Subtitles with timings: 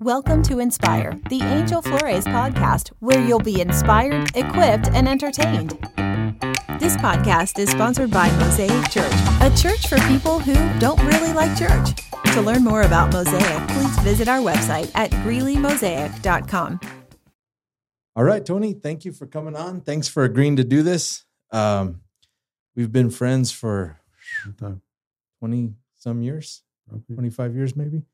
[0.00, 5.72] Welcome to Inspire, the Angel Flores podcast, where you'll be inspired, equipped, and entertained.
[6.80, 11.54] This podcast is sponsored by Mosaic Church, a church for people who don't really like
[11.54, 11.90] church.
[12.32, 16.80] To learn more about Mosaic, please visit our website at greeley.mosaic.com.
[18.16, 19.82] All right, Tony, thank you for coming on.
[19.82, 21.26] Thanks for agreeing to do this.
[21.52, 22.00] Um,
[22.74, 24.00] we've been friends for
[25.40, 26.62] 20 some years,
[27.14, 28.04] 25 years maybe.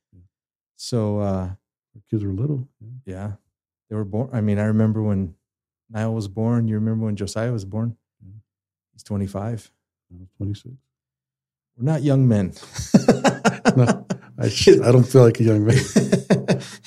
[0.74, 1.50] So, uh,
[1.96, 2.68] Our kids were little.
[2.80, 3.14] Yeah.
[3.14, 3.32] yeah,
[3.88, 4.30] they were born.
[4.32, 5.34] I mean, I remember when
[5.90, 6.68] Niall was born.
[6.68, 7.96] You remember when Josiah was born?
[8.22, 8.32] Yeah.
[8.92, 9.70] He's 25.
[10.12, 10.74] I was 26.
[11.76, 12.52] We're not young men.
[13.76, 14.06] No,
[14.38, 14.46] I,
[14.84, 15.76] I don't feel like a young man.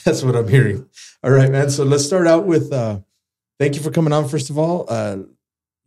[0.04, 0.90] That's what I'm hearing.
[1.24, 1.70] All right, man.
[1.70, 3.00] So let's start out with uh,
[3.60, 4.86] thank you for coming on, first of all.
[4.90, 5.18] Uh,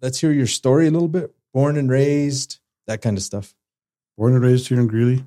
[0.01, 1.35] let's hear your story a little bit.
[1.53, 3.55] Born and raised, that kind of stuff.
[4.17, 5.25] Born and raised here in Greeley.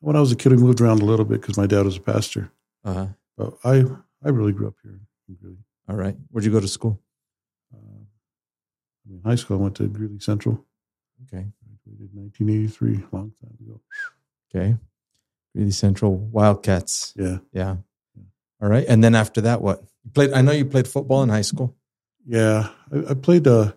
[0.00, 1.96] When I was a kid, I moved around a little bit because my dad was
[1.96, 2.50] a pastor.
[2.84, 3.06] Uh huh.
[3.36, 3.84] But I,
[4.24, 5.56] I really grew up here in Greeley.
[5.88, 6.16] All right.
[6.30, 7.00] Where'd you go to school?
[7.74, 10.64] Uh, I mean, high school, I went to Greeley Central.
[11.24, 11.46] Okay.
[11.84, 13.80] Graduated in 1983, long time ago.
[14.54, 14.76] Okay.
[15.54, 17.12] Greeley Central Wildcats.
[17.16, 17.38] Yeah.
[17.52, 17.76] Yeah.
[18.62, 18.84] All right.
[18.88, 19.82] And then after that, what?
[20.04, 20.32] You played.
[20.32, 21.76] I know you played football in high school.
[22.26, 22.70] Yeah.
[22.92, 23.72] I, I played uh,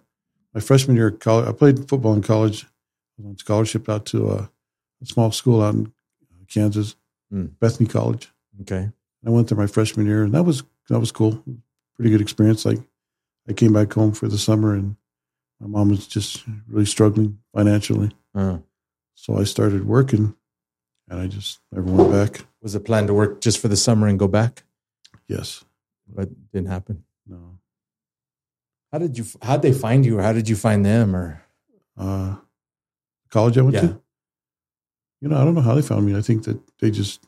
[0.53, 1.47] my freshman year of college.
[1.47, 2.63] I played football in college.
[2.63, 2.67] I
[3.17, 4.47] was on scholarship out to uh,
[5.01, 5.91] a small school out in
[6.47, 6.95] Kansas,
[7.29, 7.47] Hmm.
[7.59, 8.31] Bethany College.
[8.61, 8.89] Okay.
[9.25, 11.43] I went there my freshman year, and that was that was cool.
[11.95, 12.65] Pretty good experience.
[12.65, 12.79] Like
[13.47, 14.95] I came back home for the summer, and
[15.59, 18.59] my mom was just really struggling financially, Uh,
[19.15, 20.35] so I started working,
[21.09, 22.45] and I just never went back.
[22.61, 24.63] was the plan to work just for the summer and go back,
[25.27, 25.65] Yes,
[26.07, 27.03] but didn't happen.
[27.27, 27.59] no.
[28.91, 29.25] How did you?
[29.41, 31.15] How would they find you, or how did you find them?
[31.15, 31.41] Or
[31.97, 32.37] Uh,
[33.29, 33.81] college I went Yeah.
[33.81, 34.01] to.
[35.21, 36.15] You know, I don't know how they found me.
[36.15, 37.27] I think that they just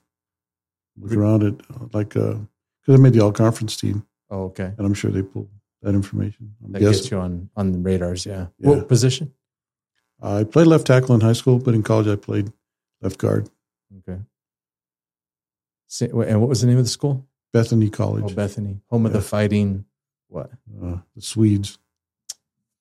[1.02, 2.48] Re- around it, uh, like because
[2.90, 5.50] I made the all conference team, oh, okay, and I'm sure they pulled
[5.82, 6.56] that information.
[6.64, 6.94] I'm that guessing.
[6.94, 8.26] gets you on on the radars.
[8.26, 8.48] Yeah.
[8.58, 8.70] Yeah.
[8.70, 9.34] What position?
[10.22, 12.52] I played left tackle in high school, but in college I played
[13.02, 13.50] left guard.
[14.00, 14.22] Okay.
[16.00, 17.28] And what was the name of the school?
[17.52, 18.24] Bethany College.
[18.28, 19.86] Oh, Bethany, home of the fighting.
[20.30, 20.52] What?
[20.82, 21.78] uh, the Swedes.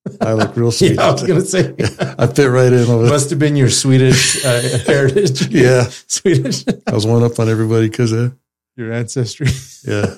[0.20, 0.94] I look real sweet.
[0.94, 1.74] Yeah, I was gonna say.
[2.18, 3.06] I fit right in over.
[3.06, 5.48] Must have been your Swedish uh, heritage.
[5.48, 6.64] Yeah, Swedish.
[6.86, 8.34] I was one up on everybody because of
[8.76, 9.48] Your ancestry.
[9.86, 10.16] yeah.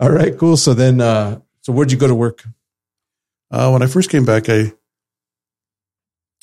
[0.00, 0.56] All right, cool.
[0.56, 2.44] So then, uh, so where'd you go to work?
[3.50, 4.72] Uh, when I first came back, I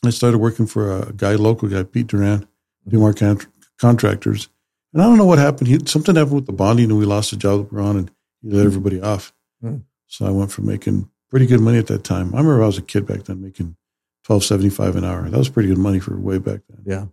[0.06, 2.47] I started working for a guy, local guy, Pete Duran,
[2.88, 3.47] Dumar Cont-
[3.80, 4.47] Contractors,
[4.94, 5.68] and I don't know what happened.
[5.68, 8.12] He something happened with the bonding, and we lost the job that we're on, and
[8.41, 9.34] he let everybody off.
[9.62, 9.80] Hmm.
[10.07, 12.28] So I went from making pretty good money at that time.
[12.36, 13.75] I remember I was a kid back then, making
[14.24, 15.28] twelve seventy five an hour.
[15.28, 16.84] That was pretty good money for way back then.
[16.86, 17.06] Yeah.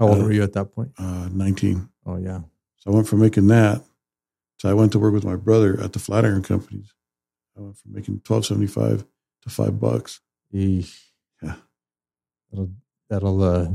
[0.00, 0.90] How old Uh, were you at that point?
[0.98, 1.88] Uh, Nineteen.
[2.04, 2.40] Oh, yeah.
[2.78, 3.80] So I went from making that.
[4.58, 6.92] So I went to work with my brother at the Flatiron companies.
[7.56, 9.04] I went from making twelve seventy five
[9.42, 10.20] to five bucks.
[10.52, 10.98] Eesh.
[11.42, 11.54] Yeah.
[12.50, 12.70] That'll,
[13.10, 13.68] that'll uh,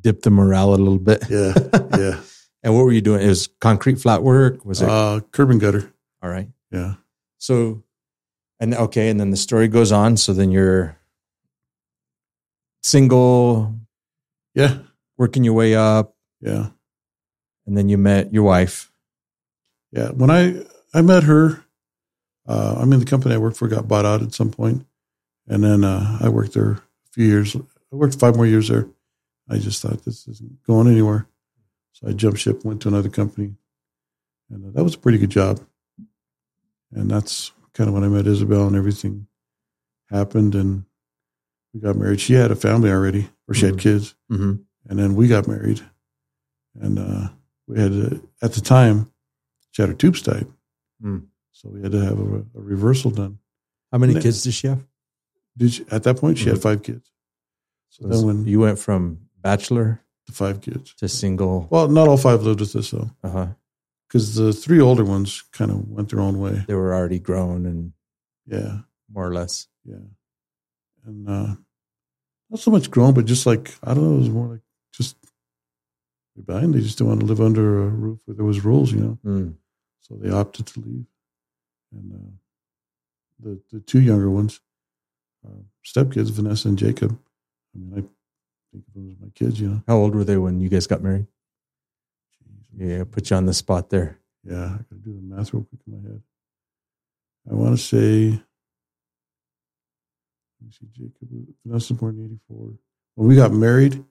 [0.00, 1.24] dip the morale a little bit.
[1.30, 1.52] Yeah,
[1.98, 2.20] yeah.
[2.62, 3.22] and what were you doing?
[3.22, 4.64] It was concrete flat work?
[4.64, 4.88] Was it?
[4.88, 5.92] Uh, curb and gutter.
[6.22, 6.48] All right.
[6.72, 6.94] Yeah.
[7.38, 7.83] So,
[8.64, 10.16] and okay, and then the story goes on.
[10.16, 10.98] So then you're
[12.82, 13.74] single,
[14.54, 14.82] Yeah.
[15.16, 16.70] working your way up, Yeah.
[17.66, 18.90] and then you met your wife.
[19.92, 20.10] Yeah.
[20.10, 21.64] When I I met her,
[22.46, 24.86] uh, I mean the company I worked for got bought out at some point,
[25.46, 26.82] and then uh, I worked there a
[27.12, 27.54] few years.
[27.56, 27.60] I
[27.96, 28.88] worked five more years there.
[29.48, 31.26] I just thought this isn't going anywhere,
[31.92, 33.54] so I jumped ship, went to another company,
[34.50, 35.60] and uh, that was a pretty good job.
[36.92, 39.26] And that's kind of when I met Isabel, and everything
[40.10, 40.84] happened, and
[41.72, 42.20] we got married.
[42.20, 43.80] She had a family already, or she had Mhm.
[43.80, 44.14] kids.
[44.30, 44.54] Mm-hmm.
[44.88, 45.80] and then we got married,
[46.80, 47.28] and uh,
[47.66, 49.10] we had to, at the time
[49.70, 50.46] she had her tubes tied,
[51.00, 51.18] Hmm.
[51.52, 53.38] so we had to have a, a reversal done.
[53.90, 54.84] How many kids does she have?
[55.56, 56.62] Did she, at that point she had Mhm.
[56.62, 57.10] five kids.
[57.88, 62.08] So Was- then when you went from bachelor to five kids, to single, well, not
[62.08, 63.48] all five lived with us though, uh huh.
[64.08, 66.64] Because the three older ones kind of went their own way.
[66.66, 67.92] They were already grown and
[68.46, 68.80] Yeah,
[69.12, 69.66] more or less.
[69.84, 69.96] yeah,
[71.06, 71.54] and uh,
[72.50, 74.60] not so much grown, but just like I don't know, it was more like
[74.92, 75.16] just
[76.36, 76.72] rebellion.
[76.72, 79.18] They just didn't want to live under a roof where there was rules, you know.
[79.24, 79.54] Mm.
[80.00, 81.06] so they opted to leave.
[81.92, 82.30] And uh,
[83.40, 84.60] the the two younger ones,
[85.46, 87.18] uh, stepkids, Vanessa and Jacob.
[87.74, 88.02] I mean, I
[88.72, 89.60] think of them as my kids.
[89.60, 91.26] You know, How old were they when you guys got married?
[92.76, 94.18] Yeah, put you on the spot there.
[94.44, 94.64] yeah.
[94.64, 96.22] I got to do the math real quick in my head.
[97.50, 98.30] I want to say,
[100.60, 101.28] let me see, Jacob,
[101.64, 102.72] Vanessa born in '84.
[103.16, 104.02] When we got married,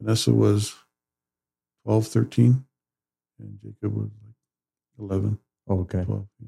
[0.00, 0.74] Vanessa was
[1.84, 2.64] 12, 13,
[3.40, 4.34] and Jacob was like
[5.10, 5.38] 11,
[5.68, 6.04] Oh, okay.
[6.04, 6.26] 12.
[6.40, 6.46] Yeah.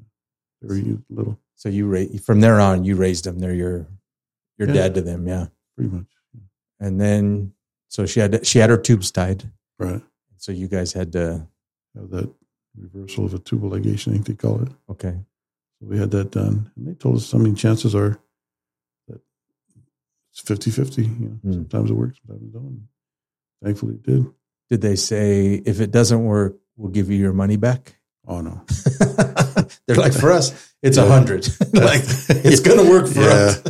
[0.61, 3.39] They were little, So you ra- from there on, you raised them.
[3.39, 3.87] They're your
[4.57, 4.73] your Yeah.
[4.75, 5.47] dad to them, yeah.
[5.75, 6.07] pretty much.
[6.79, 7.53] And then
[7.87, 9.51] so she had she had her tubes tied.
[9.79, 10.01] Right.
[10.41, 11.47] So you guys had to
[11.95, 12.29] Have that
[12.75, 14.69] reversal of a tubal ligation, I think they call it.
[14.89, 15.15] okay.
[15.79, 16.71] So we had that done.
[16.75, 18.17] And they told us, I mean, chances are
[19.07, 19.19] that
[20.31, 21.01] it's 50 50.
[21.03, 21.53] You know, Mm.
[21.53, 22.87] sometimes it works, sometimes it don't.
[23.63, 24.25] Thankfully, it did.
[24.69, 27.99] Did they say if it doesn't work, we'll give you your money back?
[28.25, 28.61] Oh, no.
[29.85, 31.07] They're like for us, it's a Yeah.
[31.09, 31.47] hundred.
[31.73, 32.01] like
[32.47, 33.55] it's gonna work for yeah.
[33.59, 33.61] us.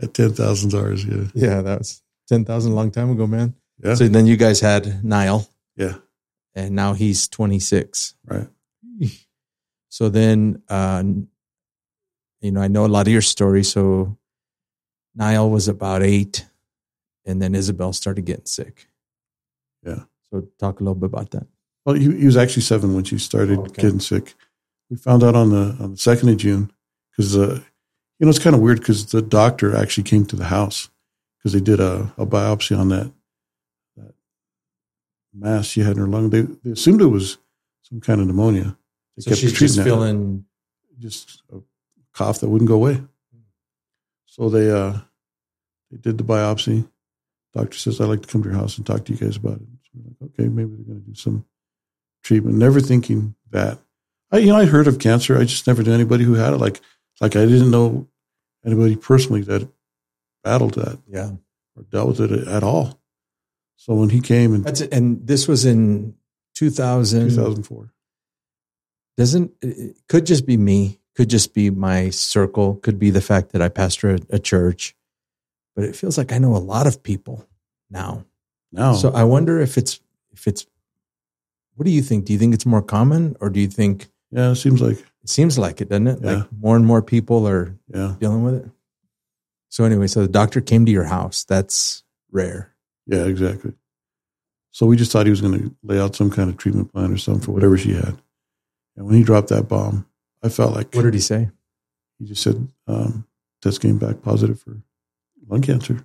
[0.00, 1.30] At $10,000, yeah.
[1.48, 3.54] Yeah, that was ten thousand a long time ago, man.
[3.82, 3.94] Yeah.
[3.94, 5.94] So then you guys had Niall, yeah.
[6.54, 8.14] and now he's twenty six.
[8.26, 8.48] Right.
[9.88, 11.02] So then, uh,
[12.40, 13.62] you know, I know a lot of your story.
[13.62, 14.16] So
[15.14, 16.46] Niall was about eight,
[17.26, 18.88] and then Isabel started getting sick.
[19.86, 20.04] Yeah.
[20.30, 21.46] So talk a little bit about that.
[21.84, 23.82] Well, he, he was actually seven when she started Oh, okay.
[23.82, 24.32] getting sick.
[24.88, 26.72] We found out on the on the second of June
[27.10, 27.60] because uh,
[28.18, 30.88] you know it's kind of weird because the doctor actually came to the house
[31.36, 33.12] because they did a, a biopsy on that
[35.32, 36.30] mass she had in her lung.
[36.30, 37.38] They they assumed it was
[37.82, 38.76] some kind of pneumonia.
[39.16, 40.44] They So she's just feeling
[40.98, 41.60] just a
[42.12, 43.02] cough that wouldn't go away.
[44.26, 44.98] So they uh
[45.90, 46.88] they did the biopsy.
[47.54, 49.56] Doctor says I'd like to come to your house and talk to you guys about
[49.56, 49.66] it.
[49.82, 51.44] So we're like, okay, maybe they're going to do some
[52.22, 52.56] treatment.
[52.56, 53.78] Never thinking that.
[54.30, 55.38] I you know I heard of cancer.
[55.38, 56.58] I just never knew anybody who had it.
[56.58, 56.80] Like
[57.20, 58.08] like I didn't know
[58.64, 59.68] anybody personally that
[60.42, 61.30] battled that yeah.
[61.76, 63.01] or dealt with it at all.
[63.82, 64.94] So when he came and That's it.
[64.94, 66.14] And this was in
[66.54, 67.30] two thousand.
[67.30, 67.92] 2004,
[69.16, 71.00] Doesn't it could just be me?
[71.16, 72.76] Could just be my circle.
[72.76, 74.94] Could be the fact that I pastor a, a church.
[75.74, 77.44] But it feels like I know a lot of people
[77.90, 78.24] now.
[78.70, 80.00] now So I wonder if it's
[80.32, 80.64] if it's.
[81.74, 82.26] What do you think?
[82.26, 85.28] Do you think it's more common, or do you think yeah, it seems like it
[85.28, 85.88] seems like it?
[85.88, 86.18] Doesn't it?
[86.22, 86.32] Yeah.
[86.34, 88.70] Like more and more people are yeah dealing with it.
[89.70, 91.42] So anyway, so the doctor came to your house.
[91.42, 92.71] That's rare.
[93.06, 93.72] Yeah, exactly.
[94.70, 97.12] So we just thought he was going to lay out some kind of treatment plan
[97.12, 98.16] or something for whatever she had.
[98.96, 100.06] And when he dropped that bomb,
[100.42, 101.50] I felt like What did he say?
[102.18, 103.26] he just said um,
[103.60, 104.80] test came back positive for
[105.48, 106.04] lung cancer.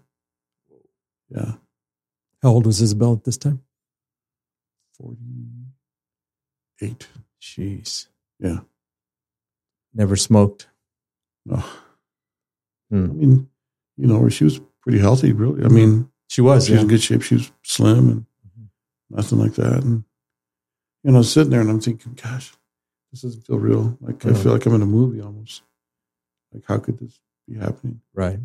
[1.30, 1.54] Yeah,
[2.42, 3.62] How old was Isabel at this time?
[6.82, 7.08] forty-eight.
[7.42, 8.08] Jeez.
[8.40, 8.60] Yeah.
[9.94, 10.68] Never smoked.
[11.46, 11.64] No,
[12.90, 13.06] Hmm.
[13.06, 13.50] I mean,
[13.98, 15.32] you know, she was pretty healthy.
[15.34, 16.66] Really, I mean, She was.
[16.68, 17.22] she was in good shape.
[17.22, 18.26] She was slim and
[18.60, 18.68] Mhm.
[19.10, 19.84] nothing like that.
[19.84, 20.04] And
[21.04, 22.54] you know, sitting there and I'm thinking, gosh,
[23.12, 23.98] this doesn't feel real.
[24.02, 25.62] Like I feel like I'm in a movie almost.
[26.54, 28.02] Like how could this be happening?
[28.14, 28.40] Right.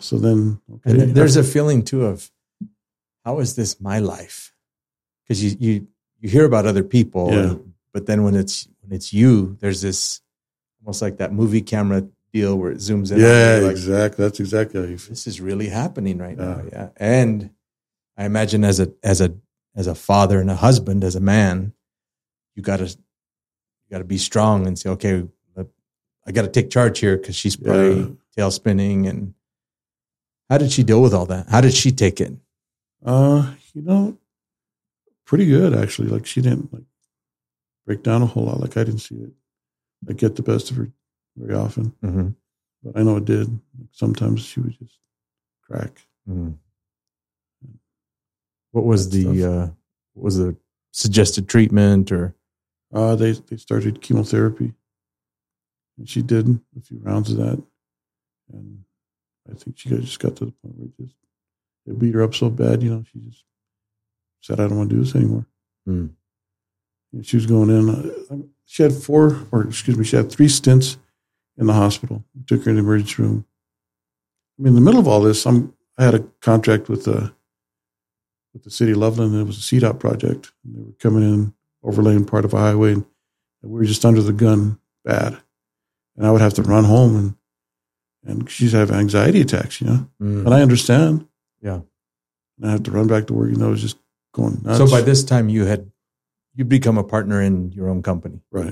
[0.00, 2.30] So then, okay, And then there's a feeling too of
[3.24, 4.54] how is this my life?
[5.24, 5.86] Because you you
[6.20, 7.54] you hear about other people, Yeah.
[7.92, 10.20] but then when it's when it's you, there's this
[10.80, 13.18] almost like that movie camera deal where it zooms in.
[13.20, 14.24] yeah, like, exactly.
[14.24, 15.10] That's exactly how you feel.
[15.10, 16.62] This is really happening right now.
[16.64, 16.70] Yeah.
[16.72, 17.50] Yeah, and
[18.16, 19.34] I imagine as a as a
[19.76, 21.72] as a father and a husband, as a man,
[22.54, 25.24] you gotta you gotta be strong and say, okay,
[26.26, 28.06] I got to take charge here because she's probably Yeah.
[28.36, 29.06] tail spinning.
[29.06, 29.32] And
[30.50, 31.48] how did she deal with all that?
[31.48, 32.34] How did she take it?
[33.02, 34.18] Uh, you know,
[35.24, 36.08] pretty good actually.
[36.08, 36.82] Like she didn't like
[37.86, 38.60] break down a whole lot.
[38.60, 39.30] Like I didn't see it
[40.06, 40.90] like get the best of her
[41.38, 42.28] very often, Mm-hmm.
[42.82, 43.48] but I know it did.
[43.92, 44.98] Sometimes she would just
[45.66, 46.06] crack.
[46.28, 46.52] Mm-hmm.
[48.72, 49.66] What was That the uh,
[50.14, 50.56] what was the
[50.92, 52.34] suggested treatment or
[52.92, 54.72] Uh, they they started chemotherapy,
[55.98, 57.62] and she did a few rounds of that,
[58.52, 58.84] and
[59.50, 61.16] I think she got, just got to the point where it just
[61.86, 63.44] it beat her up so bad, you know, she just
[64.40, 65.46] said, "I don't want to do this anymore."
[65.86, 67.88] And she was going in.
[67.88, 70.98] Uh, she had four, or excuse me, she had three stints
[71.58, 72.24] in the hospital.
[72.34, 73.44] We took her in the emergency room.
[74.58, 77.32] I mean, in the middle of all this, I'm I had a contract with the
[78.54, 80.52] with the city of Loveland, and it was a CDOT project.
[80.64, 83.04] And they were coming in overlaying part of a highway, and
[83.62, 85.36] we were just under the gun bad.
[86.16, 87.34] And I would have to run home, and
[88.24, 90.08] and she's having anxiety attacks, you know.
[90.20, 90.46] Mm.
[90.46, 91.26] And I understand.
[91.62, 91.80] Yeah.
[92.58, 93.52] And I have to run back to work.
[93.52, 93.96] and I was just
[94.34, 94.78] going nuts.
[94.78, 95.90] so by this time you had
[96.54, 98.40] you become a partner in your own company.
[98.50, 98.66] right,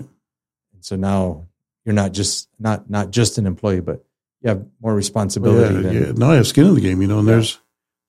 [0.73, 1.47] And so now
[1.87, 4.05] you're not just not not just an employee, but
[4.43, 6.13] you have more Well, responsibility yeah, than yeah.
[6.13, 7.21] Now I have skin in the game, you know.
[7.21, 7.35] And Yeah.
[7.35, 7.59] there's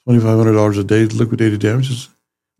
[0.03, 2.09] twenty five hundred dollars a day liquidated damages,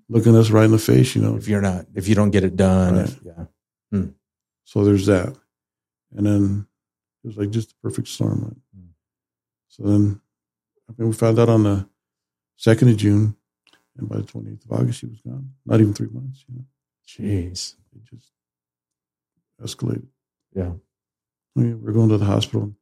[0.08, 1.36] looking us right in the face, you know.
[1.36, 2.96] if you're not if you don't get it done.
[2.96, 3.10] Right.
[3.10, 4.04] If, yeah.
[4.64, 5.34] So there's that.
[6.16, 6.68] And then
[7.24, 8.44] it was like just the perfect storm.
[8.44, 8.82] Right?
[8.84, 8.90] Mm.
[9.70, 10.22] So then
[10.90, 11.88] I mean, we found out on the
[12.60, 13.36] 2nd of June,
[13.98, 15.52] and by the 28th of August, she was gone.
[15.66, 16.66] Not even three months, you know.
[17.08, 17.76] Jeez.
[17.96, 18.32] It just
[19.62, 20.08] escalated.
[20.54, 20.74] Yeah.
[21.58, 22.74] We were going to the hospital.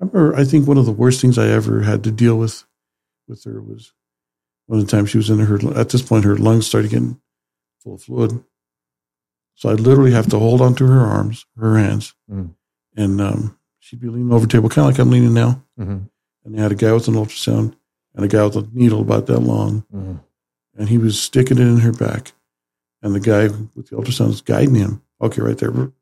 [0.00, 2.64] I remember, I think one of the worst things I ever had to deal with
[3.28, 3.92] with her was
[4.66, 7.20] one of the times she was in her, at this point, her lungs started getting
[7.82, 8.42] full of fluid.
[9.54, 12.54] So I literally have to hold onto her arms, her hands, Mm.
[12.96, 15.62] and um, she'd be leaning over the table, kind of like I'm leaning now.
[15.78, 15.98] Mm-hmm.
[16.44, 17.74] And they had a guy with an ultrasound
[18.14, 20.14] and a guy with a needle about that long, Mm-hmm.
[20.78, 22.32] and he was sticking it in her back.
[23.02, 25.02] And the guy with the ultrasound was guiding him.
[25.20, 25.70] Okay, right there.
[25.70, 25.92] And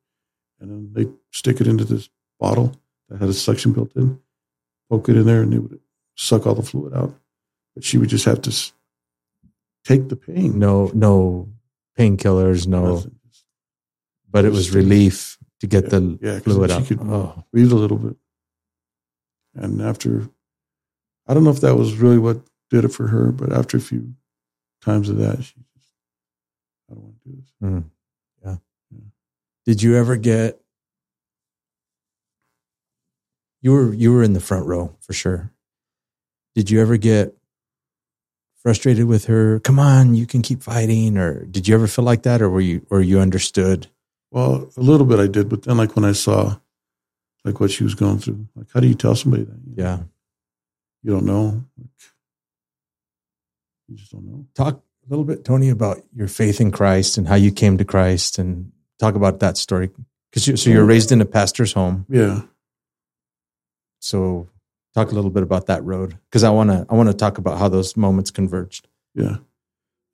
[0.60, 2.08] then they stick it into this
[2.40, 2.74] bottle
[3.08, 4.18] that had a suction built in,
[4.90, 5.80] poke it in there, and it would
[6.16, 7.14] suck all the fluid out.
[7.74, 8.72] But she would just have to
[9.84, 10.58] take the pain.
[10.58, 11.48] No, no
[11.98, 12.94] painkillers, no.
[12.94, 13.14] Nothing.
[14.30, 16.86] But it was relief to get Yeah, the yeah, fluid out.
[16.86, 18.16] she could- oh, breathe a little bit.
[19.54, 20.28] And after,
[21.26, 23.80] I don't know if that was really what did it for her, but after a
[23.80, 24.14] few
[24.82, 25.92] times of that, she just,
[26.90, 27.52] I don't want to do this.
[27.62, 27.84] mm.
[28.44, 28.56] yeah.
[29.64, 30.60] Did you ever get?
[33.60, 35.52] You were you were in the front row for sure.
[36.54, 37.36] Did you ever get
[38.62, 39.60] frustrated with her?
[39.60, 42.60] Come on, you can keep fighting, or did you ever feel like that, or were
[42.60, 43.88] you or you understood?
[44.30, 46.58] Well, a little bit I did, but then like when I saw
[47.44, 49.58] like what she was going through, like how do you tell somebody that?
[49.66, 49.98] You know, Yeah.
[51.02, 51.64] You don't know.
[51.78, 51.88] Like,
[53.88, 54.46] you just don't know.
[54.54, 54.74] Talk
[55.06, 58.38] a little bit, Tony, about your faith in Christ and how you came to Christ,
[58.38, 59.90] and talk about that story.
[60.30, 62.04] Because you, so you're raised in a pastor's home.
[62.08, 62.42] Yeah.
[64.00, 64.48] So
[64.94, 67.38] talk a little bit about that road because I want to I want to talk
[67.38, 68.88] about how those moments converged.
[69.14, 69.38] Yeah.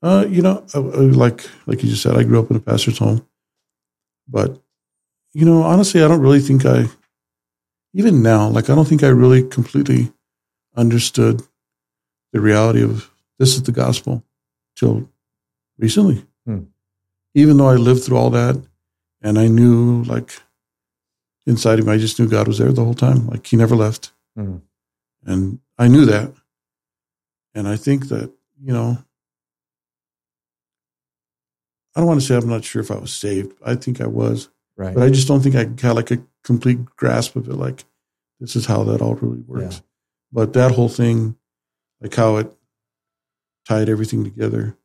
[0.02, 2.60] Uh, you know, I, I, like like you just said, I grew up in a
[2.60, 3.26] pastor's home,
[4.28, 4.60] but
[5.32, 6.86] you know, honestly, I don't really think I,
[7.92, 10.12] even now, like I don't think I really completely
[10.76, 11.42] understood
[12.32, 14.24] the reality of this is the gospel
[14.76, 15.08] till
[15.78, 16.24] recently.
[16.46, 16.64] Hmm.
[17.34, 18.62] Even though I lived through all that,
[19.22, 20.32] and I knew like
[21.46, 23.26] inside of me, I just knew God was there the whole time.
[23.26, 24.12] Like He never left.
[24.38, 24.62] Mhm.
[25.24, 26.32] And I knew that.
[27.54, 28.98] And I think that, you know,
[31.94, 33.56] I don't want to say I'm not sure if I was saved.
[33.64, 34.94] I think I was, Right.
[34.94, 37.54] but I just don't think I had like a complete grasp of it.
[37.54, 37.84] Like,
[38.40, 39.76] this is how that all really works.
[39.76, 39.80] Yeah.
[40.32, 41.36] But that whole thing,
[42.00, 42.52] like how it
[43.66, 44.76] tied everything together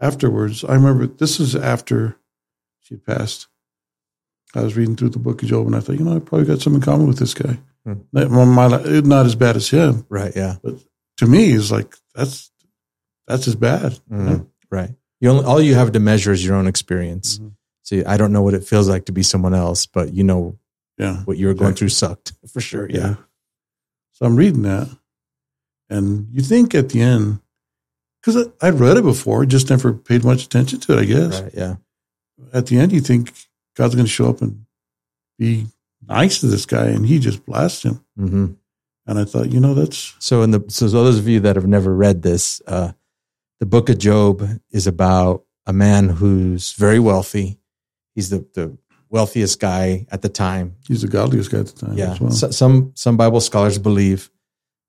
[0.00, 2.16] afterwards, I remember this is after
[2.78, 3.48] she had passed.
[4.56, 6.46] I was reading through the book of Job and I thought, you know, I probably
[6.46, 7.58] got some in common with this guy.
[7.84, 7.94] Hmm.
[8.12, 10.32] Not, not as bad as him, right.
[10.34, 10.56] Yeah.
[10.62, 10.76] But
[11.18, 12.50] to me it's like that's
[13.26, 13.98] that's as bad.
[14.10, 14.46] Mhm.
[14.70, 14.90] Right.
[15.20, 17.38] You only all you have to measure is your own experience.
[17.38, 17.52] Mhm.
[17.82, 20.58] See, I don't know what it feels like to be someone else, but you know
[20.98, 21.78] Yeah, what you were going Exactly.
[21.78, 22.88] through sucked for sure.
[22.90, 23.16] Yeah.
[24.12, 24.88] So I'm reading that,
[25.90, 27.40] and you think at the end,
[28.22, 31.00] because I'd read it before, just never paid much attention to it.
[31.00, 31.54] I guess Right.
[31.54, 31.76] Yeah.
[32.52, 33.32] at the end, you think
[33.76, 34.64] God's going to show up and
[35.38, 35.66] be
[36.06, 38.04] nice to this guy, and he just blasts him.
[38.16, 38.46] hmm
[39.06, 41.66] And I thought, you know, that's So, in the so those of you that have
[41.66, 42.92] never read this, uh,
[43.60, 47.58] the Book of Job is about a man who's very wealthy.
[48.14, 48.76] He's the the
[49.10, 50.74] wealthiest guy at the time.
[50.88, 51.96] he's the godliest guy at the time.
[51.96, 52.12] Yeah.
[52.12, 52.30] as well.
[52.30, 54.30] So, some some Bible scholars believe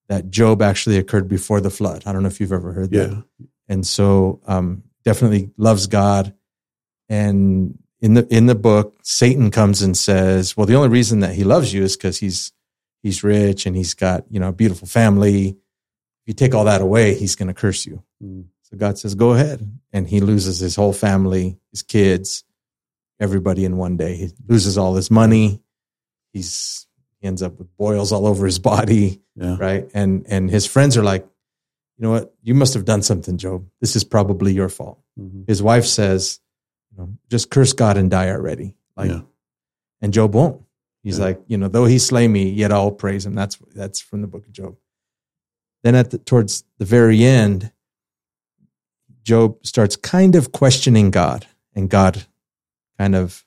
[0.07, 2.03] that Job actually occurred before the flood.
[2.05, 3.23] I don't know if you've ever heard that.
[3.67, 6.33] and so um, definitely loves God.
[7.09, 11.33] And in the in the book, Satan comes and says, "Well, the only reason that
[11.33, 12.53] he loves you is because he's
[13.01, 15.49] he's rich and he's got you know a beautiful family.
[15.49, 18.45] If you take all that away, he's going to curse you." Mm.
[18.61, 22.43] So God says, "Go ahead," and he loses his whole family, his kids,
[23.19, 24.15] everybody in one day.
[24.15, 25.63] He loses all his money.
[26.31, 26.85] He's
[27.19, 29.89] he ends up with boils all over his body yeah, right?
[29.95, 31.25] And and his friends are like,
[31.97, 32.35] you know what?
[32.43, 33.65] You must have done something, Job.
[33.81, 34.99] This is probably your fault.
[35.19, 35.47] Mhm.
[35.47, 36.39] His wife says,
[36.97, 38.75] you know, just curse God and die already.
[38.95, 39.21] Like, yeah,
[40.01, 40.61] and Job won't.
[41.03, 41.25] He's Yeah.
[41.25, 43.35] like, you know, though he slay me, yet I'll praise him.
[43.35, 44.75] That's that's from the book of Job.
[45.83, 47.71] Then at the towards the very end,
[49.23, 52.25] Job starts kind of questioning God, and God
[52.97, 53.43] kind of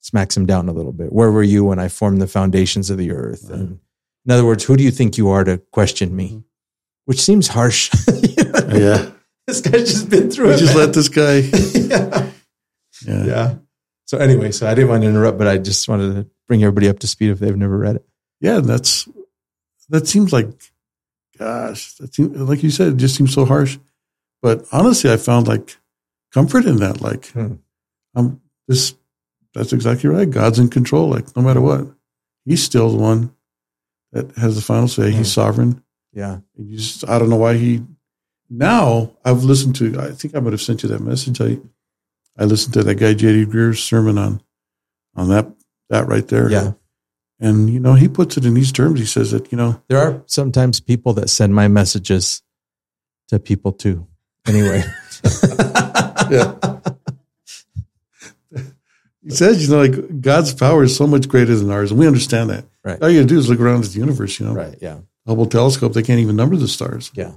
[0.00, 1.12] smacks him down a little bit.
[1.12, 3.44] Where were you when I formed the foundations of the earth?
[3.50, 3.58] Right.
[3.60, 3.80] And
[4.24, 6.30] in other words, who do you think you are to question me?
[6.30, 6.44] Mhm.
[7.04, 7.90] Which seems harsh.
[8.22, 8.82] You know what I mean?
[8.82, 9.10] yeah.
[9.46, 10.58] This guy's just been through We it.
[10.58, 10.84] just man.
[10.86, 11.38] let this guy.
[11.74, 12.19] yeah.
[13.06, 13.54] Yeah, yeah.
[14.06, 16.88] So anyway, so I didn't want to interrupt, but I just wanted to bring everybody
[16.88, 18.04] up to speed if they've never read it.
[18.40, 18.58] yeah.
[18.60, 19.08] That's
[19.88, 20.48] that seems like,
[21.38, 23.78] gosh, that seems, like you said, it just seems so harsh.
[24.42, 25.76] But honestly, I found like
[26.32, 27.00] comfort in that.
[27.00, 27.54] Like, Hmm.
[28.14, 28.94] I'm this.
[29.54, 30.30] That's exactly right.
[30.30, 31.08] God's in control.
[31.08, 31.86] Like, no matter what,
[32.44, 33.34] He's still the one
[34.12, 35.10] that has the final say.
[35.10, 35.82] He's sovereign.
[36.12, 36.38] Yeah.
[36.56, 37.82] And you just, I don't know why he.
[38.48, 40.00] Now I've listened to.
[40.00, 41.40] I think I might have sent you that message.
[41.40, 41.58] I
[42.38, 43.46] I listened to that guy J.D.
[43.46, 44.42] Greear's sermon on
[45.14, 45.52] on that
[45.88, 46.50] that right there.
[46.50, 46.72] Yeah.
[47.40, 49.00] And, you know, he puts it in these terms.
[49.00, 52.42] He says that, you know, There are sometimes people that send my messages
[53.28, 54.06] to people too.
[54.46, 54.84] Anyway.
[56.30, 56.54] Yeah.
[59.20, 61.90] he says, you know, like God's power is so much greater than ours.
[61.90, 62.66] And we understand that.
[62.84, 63.02] Right.
[63.02, 64.52] All you do is look around at the universe, you know.
[64.52, 64.76] Right.
[64.80, 65.00] Yeah.
[65.26, 67.10] Hubble telescope, they can't even number the stars.
[67.14, 67.32] Yeah.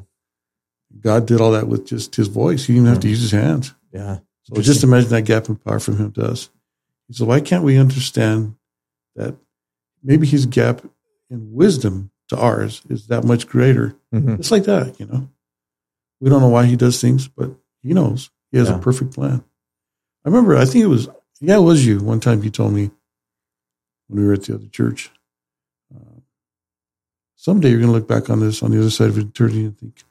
[0.99, 2.65] God did all that with just his voice.
[2.65, 3.11] He didn't even have to mm.
[3.11, 3.73] use his hands.
[3.91, 4.19] Yeah.
[4.43, 6.49] So just imagine that gap in power from him to us.
[7.11, 8.55] So why can't we understand
[9.15, 9.35] that
[10.03, 10.81] maybe his gap
[11.29, 13.95] in wisdom to ours is that much greater?
[14.13, 14.39] Mhm.
[14.39, 15.29] It's like that, you know.
[16.19, 18.31] We don't know why he does things, but he knows.
[18.51, 18.77] He has Yeah.
[18.77, 19.43] a perfect plan.
[20.25, 21.07] I remember, I think it was,
[21.41, 21.99] yeah, it was you.
[21.99, 22.91] One time you told me
[24.07, 25.11] when we were at the other church,
[25.93, 26.19] uh,
[27.35, 29.77] someday you're going to look back on this on the other side of eternity and
[29.77, 30.03] think,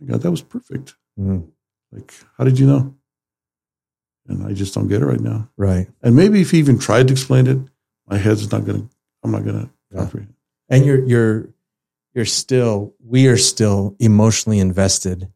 [0.00, 0.94] my God, that was perfect.
[1.18, 1.48] Mhm.
[1.92, 2.94] Like, how did you know?
[4.32, 5.48] And I just don't get it right now.
[5.56, 5.88] Right.
[6.02, 7.58] And maybe if he even tried to explain it,
[8.08, 8.88] my head's not going to,
[9.22, 9.98] I'm not going to Yeah.
[10.00, 10.34] comprehend.
[10.68, 11.48] And you're you're
[12.14, 15.28] you're still we are still emotionally invested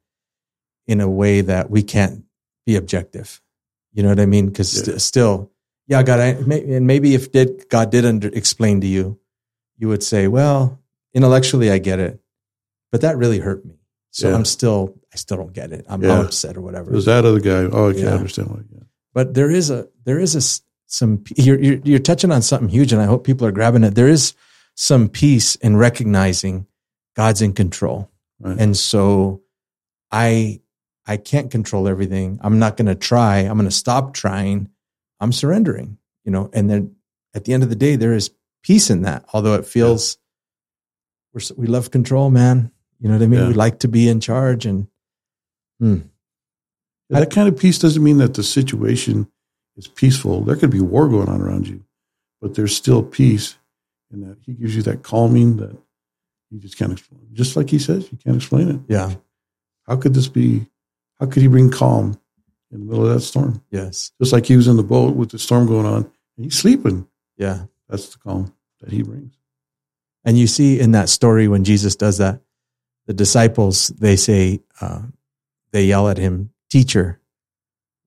[0.86, 2.24] in a way that we can't
[2.64, 3.40] be objective.
[3.92, 4.46] You know what I mean?
[4.46, 4.96] Because Yeah.
[4.98, 5.50] still,
[5.88, 9.18] yeah, God, I, may- and maybe if did God did under, explain to you,
[9.78, 10.80] you would say, well,
[11.14, 12.20] intellectually I get it,
[12.92, 13.78] but that really hurt me.
[14.10, 14.36] So Yeah.
[14.36, 15.84] I'm still I still don't get it.
[15.88, 16.20] I'm, Yeah.
[16.20, 16.90] Upset or whatever.
[16.90, 17.64] It was that other guy.
[17.70, 18.60] Oh, I can't understand why.
[19.16, 19.24] Yeah.
[19.24, 22.92] but there is a there is a some you're, you're you're touching on something huge
[22.92, 23.94] and i hope people are grabbing it.
[23.94, 24.34] There is
[24.74, 26.66] some peace in recognizing
[27.14, 28.10] god's in control.
[28.38, 28.58] Right.
[28.58, 29.40] and so
[30.12, 30.60] i
[31.06, 32.38] i can't control everything.
[32.42, 33.38] I'm not going to try.
[33.38, 34.68] I'm going to stop trying.
[35.18, 36.50] I'm surrendering you know?
[36.52, 36.96] And then
[37.34, 38.30] at the end of the day there is
[38.62, 40.18] peace in that although it feels
[41.32, 42.70] we're we love control man.
[42.98, 43.40] You know what i mean?
[43.40, 43.48] Yeah.
[43.48, 44.88] we like to be in charge and
[45.78, 46.00] hmm.
[47.10, 49.30] That kind of peace doesn't mean that the situation
[49.76, 50.42] is peaceful.
[50.42, 51.84] There could be war going on around you,
[52.40, 53.56] but there's still peace
[54.12, 55.76] in that he gives you that calming that
[56.50, 57.20] you just can't explain.
[57.32, 58.80] Just like he says, you can't explain it.
[58.88, 59.14] yeah
[59.86, 60.66] How could this be?
[61.20, 62.18] How could he bring calm
[62.70, 63.62] in the middle of that storm?
[63.70, 66.56] yes Just like he was in the boat with the storm going on, and he's
[66.56, 67.06] sleeping.
[67.36, 69.34] yeah That's the calm that he brings.
[70.24, 72.40] And you see in that story when Jesus does that,
[73.06, 75.02] the disciples they say uh,
[75.72, 77.20] they yell at him, "Teacher,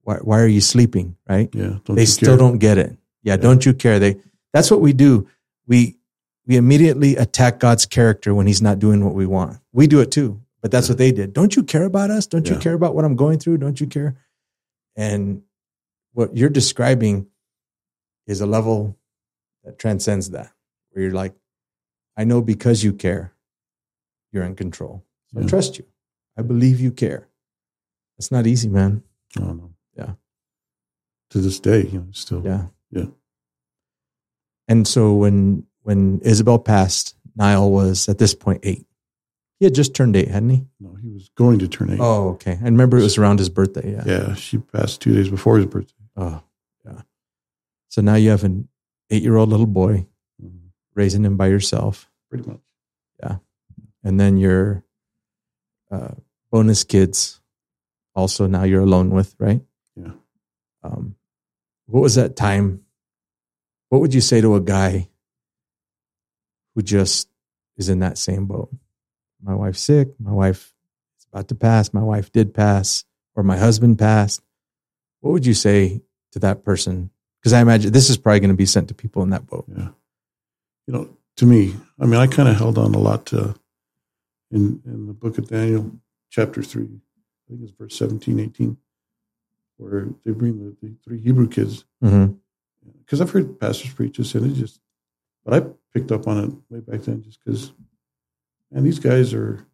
[0.04, 1.50] why, why are you sleeping?" Right?
[1.54, 1.78] Yeah.
[1.88, 2.38] They still care?
[2.38, 2.98] don't get it.
[3.24, 3.38] Yeah, Yeah.
[3.38, 4.00] don't you care?
[4.00, 4.18] They
[4.54, 5.28] that's what we do.
[5.68, 5.98] We
[6.48, 9.60] we immediately attack God's character when He's not doing what we want.
[9.72, 10.94] We do it too, but that's Yeah.
[10.94, 11.34] what they did.
[11.34, 12.26] Don't you care about us?
[12.28, 13.60] Don't you care about what I'm going through?
[13.60, 14.16] Don't you care?
[14.96, 15.44] And
[16.14, 17.28] what you're describing
[18.28, 18.98] is a level
[19.64, 20.52] that transcends that,
[20.90, 21.34] where you're like,
[22.18, 23.32] I know because you care,
[24.34, 25.04] you're in control.
[25.32, 25.86] So I trust you.
[26.36, 27.28] I believe you care.
[28.20, 29.02] It's not easy, man.
[29.40, 29.72] Oh, no.
[29.98, 30.14] Yeah.
[31.32, 32.42] To this day, you know, still.
[32.46, 32.68] Yeah.
[32.92, 33.06] Yeah.
[34.68, 38.86] And so when when Isabel passed, Niall was at this point eight.
[39.60, 40.66] He had just turned eight, hadn't he?
[40.80, 42.00] No, he was going to turn eight.
[42.00, 42.58] Oh, okay.
[42.62, 43.92] I remember it was around his birthday.
[43.94, 44.04] Yeah.
[44.06, 45.94] Yeah, she passed two days before his birthday.
[46.16, 46.42] Oh,
[46.86, 47.02] yeah.
[47.90, 48.68] So now you have an
[49.10, 50.08] eight year old little boy
[50.42, 50.70] Mhm.
[50.96, 52.10] raising him by yourself.
[52.30, 52.62] Pretty much.
[53.22, 53.38] Yeah.
[54.04, 54.84] And then your
[55.92, 56.14] uh,
[56.52, 57.39] bonus kids
[58.16, 59.62] also now you're alone with, right?
[59.96, 60.12] Yeah.
[60.84, 61.16] Um,
[61.86, 62.84] what was that time?
[63.90, 65.10] What would you say to a guy
[66.76, 67.28] who just
[67.78, 68.70] is in that same boat?
[69.42, 70.10] My wife's sick.
[70.20, 70.74] My wife
[71.18, 71.94] is about to pass.
[71.94, 74.42] My wife did pass, or my husband passed.
[75.22, 76.02] What would you say
[76.34, 77.10] to that person?
[77.40, 79.66] Because I imagine this is probably going to be sent to people in that boat.
[79.68, 79.90] Yeah.
[80.88, 83.56] You know, to me, I mean, I kind of held on a lot to
[84.52, 87.00] in in the book of Daniel, chapter three,
[87.50, 88.78] I think it's verse 17, 18,
[89.78, 91.84] where they bring the, the three Hebrew kids.
[92.04, 92.34] Mm-hmm.
[93.00, 94.80] Because I've heard pastors preach this, and it just,
[95.44, 97.72] but I picked up on it way back then just because,
[98.72, 99.66] man, these guys are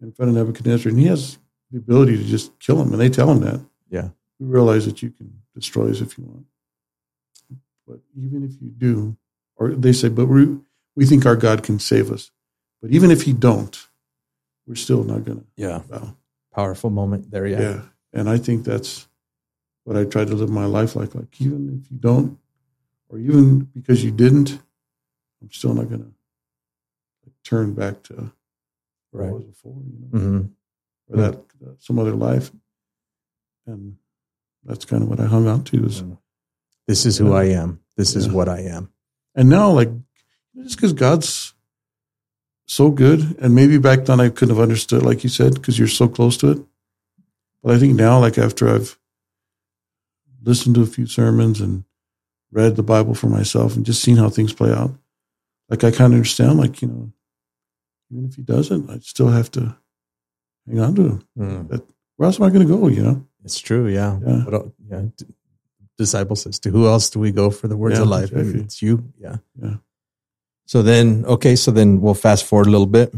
[0.00, 1.38] in front of Nebuchadnezzar, and he has
[1.70, 3.60] the ability to just kill them, and they tell him that.
[3.88, 4.08] Yeah.
[4.40, 6.46] We realize that you can destroy us if you want.
[7.86, 9.16] But even if you do,
[9.56, 10.58] or they say, but we,
[10.96, 12.32] we think our God can save us.
[12.80, 13.86] But even if he don't,
[14.66, 15.82] we're still not going to Yeah.
[15.88, 16.16] bow.
[16.54, 17.46] Powerful moment there.
[17.46, 17.60] Yeah.
[17.60, 17.80] Yeah.
[18.12, 19.08] And I think that's
[19.84, 21.14] what I try to live my life like.
[21.14, 22.38] Like, even if you don't,
[23.08, 24.60] or even because you didn't,
[25.40, 28.32] I'm still not going to turn back to
[29.10, 29.34] where I Right.
[29.34, 30.40] was before, you know, hmm
[31.08, 32.50] or that, that some other life.
[33.66, 33.96] And
[34.64, 35.84] that's kind of what I hung on to.
[35.86, 36.02] Is,
[36.86, 37.80] This is who I am.
[37.96, 38.92] This is what I am.
[39.34, 39.90] And now, like,
[40.56, 41.54] just because God's
[42.66, 45.88] so good, and maybe back then I couldn't have understood, like you said, because you're
[45.88, 46.58] so close to it.
[47.62, 48.98] But I think now, like after I've
[50.42, 51.84] listened to a few sermons and
[52.50, 54.92] read the Bible for myself and just seen how things play out.
[55.68, 57.12] Like I kind of understand, like, you know,
[58.10, 59.76] even if he doesn't, I still have to
[60.66, 61.24] hang on to him.
[61.38, 61.68] Mm.
[61.68, 61.82] That,
[62.16, 63.26] where else am I going to go, you know?
[63.44, 63.86] It's true.
[63.88, 64.18] Yeah.
[64.26, 64.58] Yeah.
[64.90, 65.02] Yeah.
[65.96, 68.32] Disciple says, to who else do we go for the words Yeah, of life?
[68.32, 68.60] exactly.
[68.60, 69.12] It's you.
[69.18, 69.36] Yeah.
[69.62, 69.76] Yeah.
[70.66, 71.56] So then, okay.
[71.56, 73.12] So then we'll fast forward a little bit.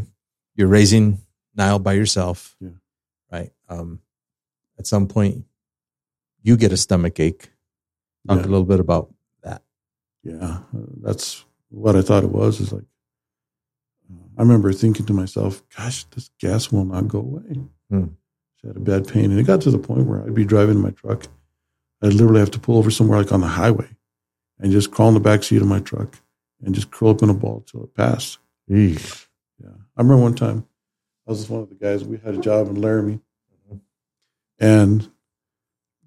[0.55, 1.19] You're raising
[1.55, 2.55] Niall by yourself.
[2.59, 2.69] Yeah.
[3.31, 3.51] Right.
[3.69, 3.99] Um,
[4.77, 5.45] at some point,
[6.41, 7.49] you get a stomach ache.
[8.27, 8.45] Talk Yeah.
[8.45, 9.61] a little bit about that.
[10.23, 10.59] Yeah, uh,
[11.01, 12.59] that's what I thought it was.
[12.59, 12.83] Is like,
[14.37, 18.05] I remember thinking to myself, "Gosh, this gas will not go away." Hmm.
[18.63, 20.75] I had a bad pain, and it got to the point where I'd be driving
[20.77, 21.27] in my truck.
[22.01, 23.89] I'd literally have to pull over somewhere like on the highway,
[24.59, 26.19] and just crawl in the back seat of my truck
[26.63, 28.39] and just curl up in a ball till it passed.
[28.67, 30.65] Yeah, I remember one time
[31.27, 32.03] I was with one of the guys.
[32.03, 33.19] We had a job in Laramie,
[34.59, 35.09] and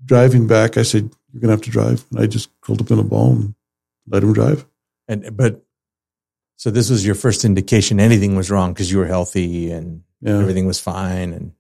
[0.05, 2.99] driving back, I said, "You're gonna have to drive," and I just curled up in
[2.99, 3.55] a ball and
[4.07, 4.67] let him drive.
[5.07, 5.65] And, but,
[6.57, 10.39] so this was your first indication anything was wrong because you were healthy and Yeah,
[10.41, 11.53] everything was fine and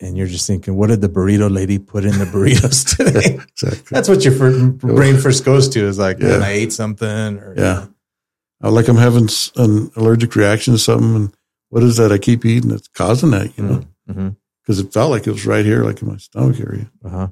[0.00, 3.82] and you're just thinking what did the burrito lady put in the burritos today exactly.
[3.90, 6.30] that's what your brain first goes to is like Yeah.
[6.32, 7.86] when i ate something or Yeah.
[8.64, 11.34] Uh, like I'm having an allergic reaction to something, and
[11.68, 13.52] what is that I keep eating that's causing that?
[13.58, 14.28] You know, mm-hmm.
[14.62, 16.90] because it felt like it was right here, like in my stomach area.
[17.04, 17.28] uh-huh.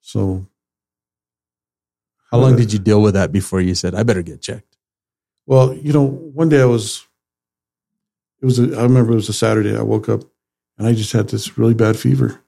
[0.00, 0.46] So,
[2.30, 4.78] how long did you deal with that before you said i better get checked
[5.46, 7.06] Well, you know, one day I was,
[8.40, 9.76] it was, a, I remember it was a Saturday.
[9.76, 10.22] I woke up
[10.78, 12.40] and I just had this really bad fever.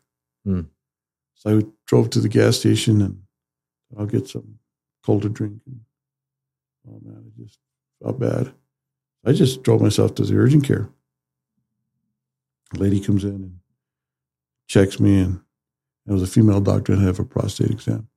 [0.45, 0.63] Hmm.
[1.35, 3.23] So I drove to the gas station and
[3.99, 4.59] I'll get some
[5.05, 5.61] cold to drink.
[5.67, 5.81] And,
[6.89, 7.59] oh man, it just
[8.03, 8.53] felt bad.
[9.25, 10.89] I just drove myself to the urgent care.
[12.75, 13.59] A lady comes in and
[14.69, 15.41] checks me, and
[16.07, 18.09] it was a female doctor and I have a prostate exam.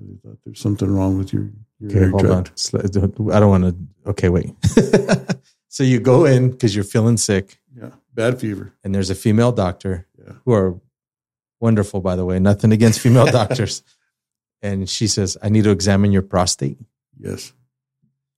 [0.00, 2.74] They thought there's something wrong with your, your okay hold tract.
[2.74, 4.52] on i don't want to okay wait
[5.68, 8.72] so you go in because you're feeling sick Yeah, bad fever.
[8.82, 10.34] and there's a female doctor Yeah.
[10.44, 10.80] who are
[11.60, 13.82] wonderful by the way nothing against female doctors
[14.62, 16.78] and she says i need to examine your prostate
[17.20, 17.52] Yes.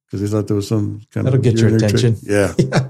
[0.07, 2.17] Because they thought there was some kind of That'll get your attention.
[2.23, 2.55] Yeah.
[2.59, 2.89] yeah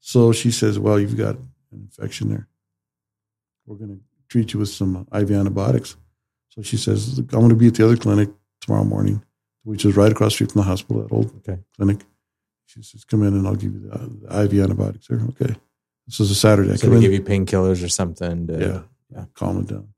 [0.00, 2.46] So she says, Well, you've got an infection there.
[3.66, 5.96] We're going to treat you with some IV antibiotics.
[6.50, 9.22] So she says, I'm going to be at the other clinic tomorrow morning,
[9.64, 11.58] which is right across the street from the hospital, that old Okay.
[11.76, 12.00] clinic.
[12.66, 15.20] She says, Come in and I'll give you the, the IV antibiotics there.
[15.30, 15.54] Okay.
[16.06, 16.76] This is a Saturday.
[16.76, 18.46] So they in, give you painkillers or something.
[18.48, 18.82] To, yeah,
[19.16, 19.24] yeah.
[19.34, 19.88] calm it down.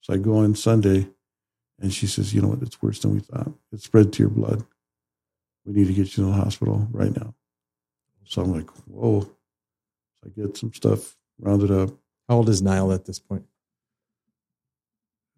[0.00, 1.08] So I go on Sunday
[1.80, 2.62] and she says, You know what?
[2.62, 3.52] It's worse than we thought.
[3.72, 4.64] It spread to your blood.
[5.64, 7.34] We need to get you to the hospital right now.
[8.24, 9.20] So I'm like, Whoa.
[9.20, 11.90] So I get some stuff rounded up.
[12.28, 13.44] How old is Niall at this point?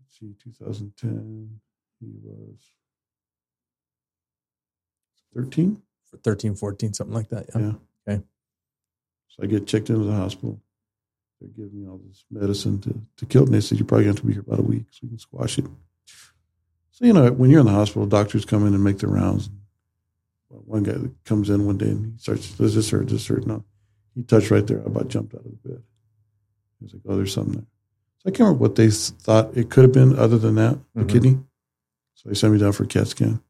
[0.01, 1.61] Let's see, 2010,
[2.01, 2.57] he was
[5.35, 5.83] 13.
[6.17, 7.47] 13, 14, something like that.
[7.55, 7.61] Yeah.
[7.61, 7.73] Yeah.
[8.15, 8.23] Okay.
[9.29, 10.61] So I get checked into the hospital.
[11.41, 13.47] They're giving me all this medicine to, to kill it.
[13.47, 15.19] And they said, You're probably going to be here about a week so we can
[15.19, 15.67] squash it.
[16.91, 19.51] So, you know, when you're in the hospital, doctors come in and make their rounds.
[20.49, 23.05] One guy comes in one day and he starts, Does this hurt?
[23.07, 23.47] Does this hurt?
[23.47, 23.63] No.
[24.15, 24.81] He touched right there.
[24.81, 25.83] I about jumped out of the bed.
[26.81, 27.67] He was like, Oh, there's something there.
[28.19, 31.05] So I can't remember what they thought it could have been other than that, the
[31.05, 31.09] Mhm.
[31.09, 31.39] kidney.
[32.15, 33.41] So they sent me down for a CAT scan.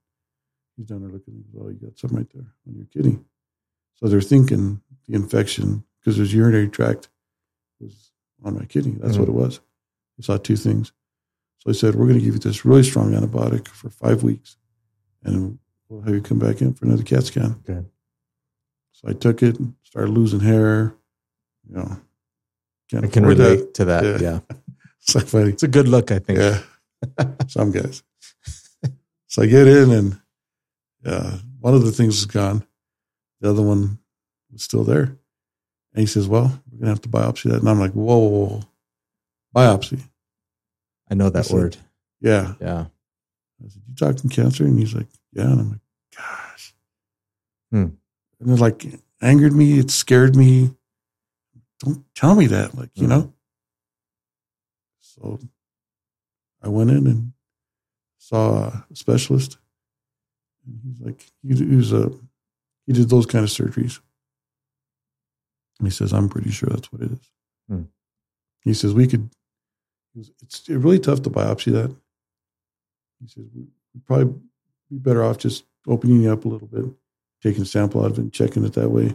[0.78, 1.34] He's down there looking.
[1.34, 3.18] He goes, Oh, you got something right there on your kidney.
[3.96, 7.08] So they're thinking the infection, because his urinary tract
[7.80, 8.12] was
[8.44, 8.92] on my kidney.
[9.00, 9.20] That's Mhm.
[9.20, 9.60] what it was.
[10.16, 10.92] They saw two things.
[11.58, 14.56] So I said, We're going to give you this really strong antibiotic for five weeks,
[15.24, 17.56] and we'll have you come back in for another CAT scan.
[17.68, 17.84] Okay.
[18.92, 20.94] So I took it, and started losing hair.
[21.68, 22.00] You know,
[22.88, 23.74] can't I can relate that.
[23.74, 24.04] to that.
[24.04, 24.18] Yeah.
[24.20, 24.40] Yeah.
[25.00, 25.50] So funny.
[25.52, 26.38] It's a good look, I think.
[26.38, 26.62] Yeah.
[27.48, 28.02] Some guys.
[29.26, 30.20] so I get in and
[31.04, 32.64] uh, one of the things is gone.
[33.40, 33.98] The other one
[34.52, 35.04] was still there.
[35.04, 37.60] And he says, Well, we're going to have to biopsy that.
[37.60, 38.60] And I'm like, Whoa, whoa, whoa.
[39.54, 40.00] biopsy.
[41.10, 41.54] I know that That's it.
[41.54, 41.76] word.
[42.20, 42.54] Yeah.
[42.60, 42.86] Yeah.
[43.64, 44.64] I said, You talking cancer?
[44.64, 45.44] And he's like, Yeah.
[45.44, 45.80] And I'm like,
[46.16, 46.74] Gosh.
[47.70, 47.86] Hmm.
[48.40, 48.84] And it like
[49.22, 49.78] angered me.
[49.78, 50.74] It scared me.
[51.80, 52.74] Don't tell me that.
[52.76, 53.10] Like, you Hmm.
[53.10, 53.32] know?
[55.00, 55.38] So
[56.62, 57.32] I went in and
[58.18, 59.58] saw a specialist.
[60.68, 62.12] And he's like, he, was a,
[62.86, 64.00] he did those kind of surgeries.
[65.78, 67.30] And he says, I'm pretty sure that's what it is.
[67.68, 67.82] Hmm.
[68.62, 69.30] He says, we could,
[70.42, 71.94] it's really tough to biopsy that.
[73.20, 74.34] He says, we- we'd probably
[74.90, 76.84] be better off just opening it up a little bit,
[77.42, 79.14] taking a sample out of it and checking it that way.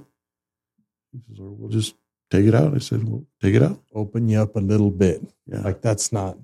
[1.12, 1.96] He says, or we'll just
[2.32, 2.74] take it out.
[2.74, 3.80] I said, well, take it out.
[3.94, 5.22] Open you up a little bit.
[5.46, 5.60] Yeah.
[5.62, 6.38] Like that's not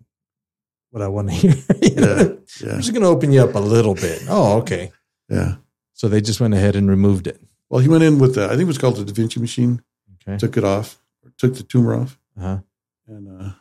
[0.92, 1.56] what I want to hear.
[1.82, 2.24] Yeah,
[2.62, 2.74] yeah.
[2.74, 4.24] I'm just going to open you up a little bit.
[4.30, 4.92] Oh, okay.
[5.30, 5.56] Yeah.
[5.94, 7.40] So they just went ahead and removed it.
[7.70, 9.82] Well, he went in with the, I think it was called the Da Vinci machine.
[10.28, 10.38] Okay.
[10.38, 11.02] Took it off,
[11.38, 12.60] took the tumor off, Uh-huh.
[13.08, 13.52] and uh,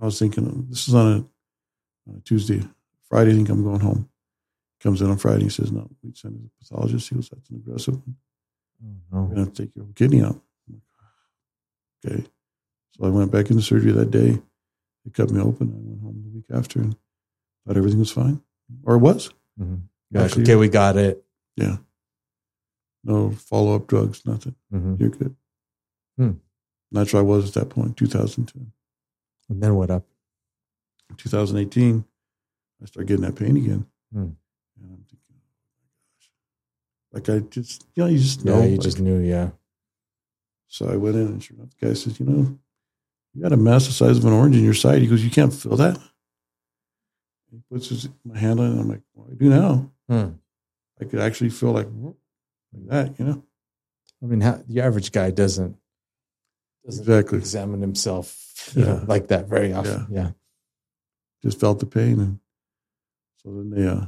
[0.00, 1.16] I was thinking this is on a,
[2.10, 2.62] on a Tuesday,
[3.08, 3.32] Friday.
[3.32, 4.08] I think I'm going home.
[4.80, 5.42] Comes in on Friday.
[5.44, 7.94] He says, "No, we sent it to the pathologist." He goes, "That's an aggressive.
[7.94, 8.16] one.
[9.12, 10.40] Oh, We're gonna take your kidney out."
[12.06, 12.24] Okay.
[12.96, 14.40] So I went back into surgery that day.
[15.04, 15.68] They cut me open.
[15.72, 16.96] I went home the week after and
[17.66, 18.40] thought everything was fine,
[18.84, 19.30] or it was.
[19.60, 19.80] Mhm.
[20.10, 21.24] You're like, Actually- okay, we got it.
[21.56, 21.76] Yeah.
[23.04, 24.54] No follow up drugs, nothing.
[24.72, 24.98] Mhm.
[25.00, 25.36] You're good.
[26.16, 26.32] Hmm.
[26.90, 28.72] That's where I was at that point, 2010.
[29.48, 30.04] And then what up?
[31.16, 32.04] 2018,
[32.82, 33.86] I start getting that pain again.
[34.12, 34.18] Hmm.
[34.20, 34.36] And
[34.82, 35.40] I'm thinking, oh
[36.18, 36.30] gosh.
[37.12, 39.18] Like I just, you know, you just Yeah, you like- just knew.
[39.20, 39.50] Yeah.
[40.70, 42.58] so I went in and sure enough, the guy says, you know,
[43.34, 45.00] you got a mass the size of an orange in your side.
[45.00, 45.98] He goes, you can't feel that.
[47.50, 48.80] He puts his, my hand on it.
[48.80, 49.90] I'm like, well, I do now.
[50.08, 50.28] Hmm.
[51.00, 53.42] I could actually feel like, like that, you know?
[54.22, 55.76] I mean, how, the average guy doesn't,
[56.84, 57.38] doesn't Exactly.
[57.38, 60.06] examine himself, you know, like that very often.
[60.10, 60.30] Yeah.
[61.42, 62.18] Just felt the pain.
[62.18, 62.38] And
[63.36, 64.06] so then they uh,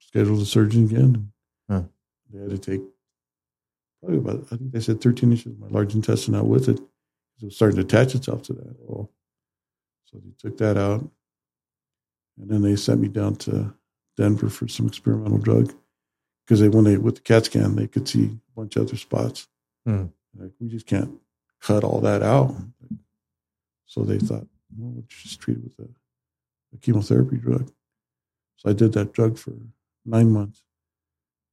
[0.00, 1.32] scheduled a surgeon again.
[1.70, 1.84] Huh.
[2.30, 2.82] They had to take
[4.00, 6.78] probably about, I think they said 13 inches of my large intestine out with it.
[7.40, 8.76] It was starting to attach itself to that.
[8.90, 9.08] Oh.
[10.06, 11.08] So they took that out.
[12.38, 13.74] And then they sent me down to
[14.18, 15.72] Denver for some experimental drug.
[16.44, 18.96] Because they, when they, with the CAT scan, they could see a bunch of other
[18.96, 19.48] spots.
[19.86, 20.06] Hmm.
[20.36, 21.12] Like, we just can't
[21.60, 22.54] cut all that out.
[23.86, 25.88] So they thought, well, we'll just treat it with a,
[26.74, 27.70] a chemotherapy drug.
[28.56, 29.52] So I did that drug for
[30.04, 30.62] nine months.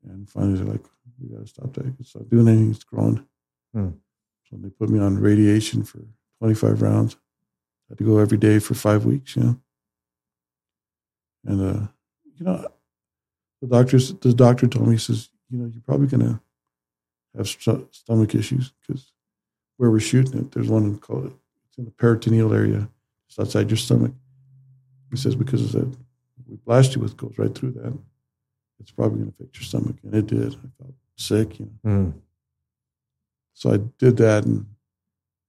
[0.03, 0.85] And finally, they're like,
[1.21, 1.93] we got to stop that.
[1.99, 2.71] It's not doing anything.
[2.71, 3.25] It's growing.
[3.73, 3.89] Hmm.
[4.49, 5.99] So they put me on radiation for
[6.39, 7.17] 25 rounds.
[7.89, 9.59] had to go every day for five weeks, you know.
[11.45, 11.87] And, uh,
[12.37, 12.67] you know,
[13.61, 16.39] the doctors, the doctor told me, he says, you know, you're probably going to
[17.37, 19.11] have st- stomach issues because
[19.77, 21.33] where we're shooting it, there's one called, it,
[21.67, 22.89] it's in the peritoneal area,
[23.27, 24.11] just outside your stomach.
[25.11, 25.97] He says, because of that,
[26.47, 27.97] we blast you with goes right through that.
[28.79, 29.95] It's probably going to affect your stomach.
[30.03, 30.53] And it did.
[30.53, 31.91] I felt sick, you know.
[31.91, 32.09] Hmm.
[33.53, 34.65] So I did that and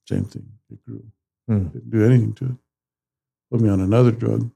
[0.08, 0.46] same thing.
[0.70, 1.04] It grew.
[1.48, 1.64] Hmm.
[1.64, 2.56] Didn't do anything to it.
[3.50, 4.50] Put me on another drug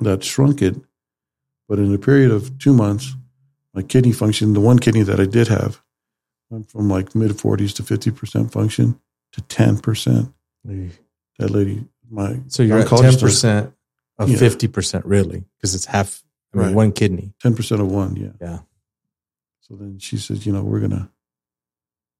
[0.00, 0.76] that shrunk it.
[1.68, 3.14] But in a period of two months,
[3.74, 5.82] my kidney function, the one kidney that I did have,
[6.48, 9.00] went from like mid 40s to 50% function
[9.32, 10.32] to 10%.
[11.38, 13.74] That lady, my So you're at ten percent
[14.18, 14.38] of Yeah.
[14.38, 16.22] fifty percent, really, because it's half.
[16.54, 16.74] I mean, Right.
[16.74, 17.34] one kidney.
[17.44, 18.30] 10% of one, yeah.
[18.40, 18.60] Yeah.
[19.60, 21.10] So then she says, you know, we're gonna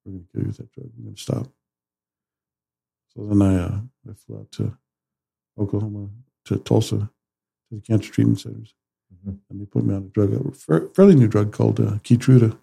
[0.05, 0.89] we're gonna kill you with that drug.
[0.97, 1.47] We're gonna stop.
[3.15, 4.77] So then I uh, I flew out to
[5.57, 6.09] Oklahoma
[6.45, 7.09] to Tulsa
[7.69, 8.73] to the cancer treatment centers,
[9.13, 9.39] Mhm.
[9.49, 10.51] and they put me on a drug, a
[10.93, 12.57] fairly new drug called uh, Keytruda.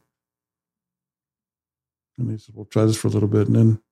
[2.18, 3.82] And they said, "Well, try this for a little bit," and then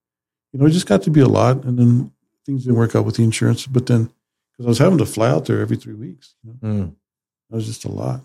[0.53, 2.13] you know it just got to be a lot, and then
[2.47, 3.67] things didn't work out with the insurance.
[3.67, 4.11] But then
[4.53, 6.91] because I was having to fly out there every three weeks, you know, Hmm.
[7.51, 8.25] that was just a lot.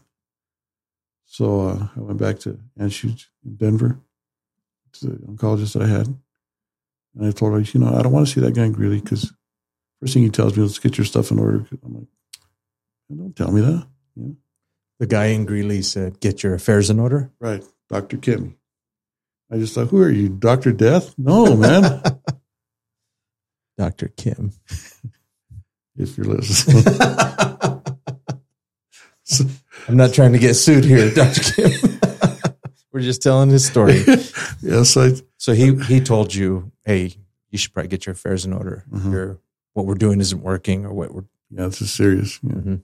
[1.25, 3.99] So uh, I went back to Anschutz in Denver
[4.93, 6.07] to the oncologist that I had.
[7.15, 9.01] And I told her, you know, I don't want to see that guy in Greeley
[9.01, 9.33] because
[9.99, 11.65] first thing he tells me, let's get your stuff in order.
[11.83, 12.07] I'm like,
[13.15, 13.87] don't tell me that.
[14.99, 17.63] The guy in Greeley said, "Get your affairs in order." Right.
[17.89, 18.17] Dr.
[18.17, 18.55] Kimmy.
[19.51, 20.73] I just thought, who are you, Dr.
[20.73, 21.13] Death?
[21.17, 22.01] No, man.
[23.77, 24.51] Doctor Kim.
[25.95, 26.83] if you're listening.
[29.87, 31.71] I'm not trying to get sued here, Doctor Kim.
[32.91, 34.03] We're just telling his story.
[34.61, 37.13] yes, I, So he he told you, "Hey,
[37.51, 38.83] you should probably get your affairs in order.
[38.91, 39.11] Mhm.
[39.11, 39.37] Your
[39.73, 42.39] what we're doing isn't working, or what we're." yeah, this is serious.
[42.41, 42.53] Yeah.
[42.55, 42.81] Mhm.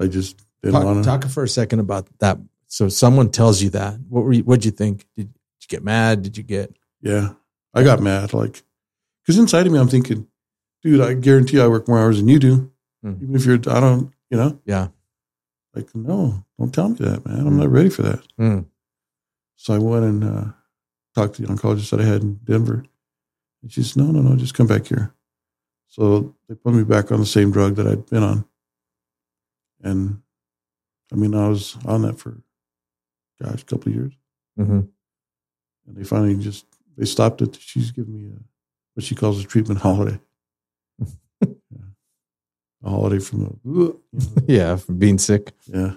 [0.00, 1.02] I just didn't Talk, to.
[1.02, 2.38] talk for a second about that.
[2.66, 3.98] So someone tells you that.
[4.08, 5.06] What were you, what'd you think?
[5.16, 6.22] Did, did you get mad?
[6.22, 6.74] Did you get?
[7.02, 7.30] Yeah,
[7.74, 8.32] I got mad.
[8.32, 8.62] Like,
[9.22, 10.26] because inside of me, I'm thinking,
[10.82, 12.70] dude, I guarantee I work more hours than you do.
[13.02, 13.14] Hmm.
[13.22, 14.88] Even if you're, I don't, you know, Yeah.
[15.74, 17.46] like, no, don't tell me that, man.
[17.46, 18.22] I'm not ready for that.
[18.38, 18.66] Mm.
[19.56, 20.44] So I went and uh,
[21.14, 22.84] talked to the oncologist that I had in Denver.
[23.62, 25.12] And she said, no, no, no, just come back here.
[25.88, 28.44] So they put me back on the same drug that I'd been on.
[29.82, 30.22] And
[31.12, 32.40] I mean, I was on that for,
[33.42, 34.12] gosh, a couple of years.
[34.56, 34.80] hmm
[35.86, 36.66] And they finally just,
[36.96, 37.56] they stopped it.
[37.60, 38.38] She's giving me a,
[38.94, 40.20] what she calls a treatment holiday.
[41.40, 41.86] Yeah.
[42.84, 45.52] A holiday from the, you know, Yeah, from being sick.
[45.66, 45.94] Yeah.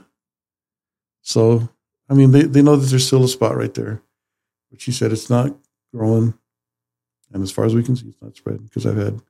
[1.21, 1.69] So,
[2.09, 4.01] I mean, they, they know that there's still a spot right there.
[4.71, 5.55] But she said it's not
[5.93, 6.33] growing.
[7.31, 9.21] And as far as we can see, it's not spreading because I've had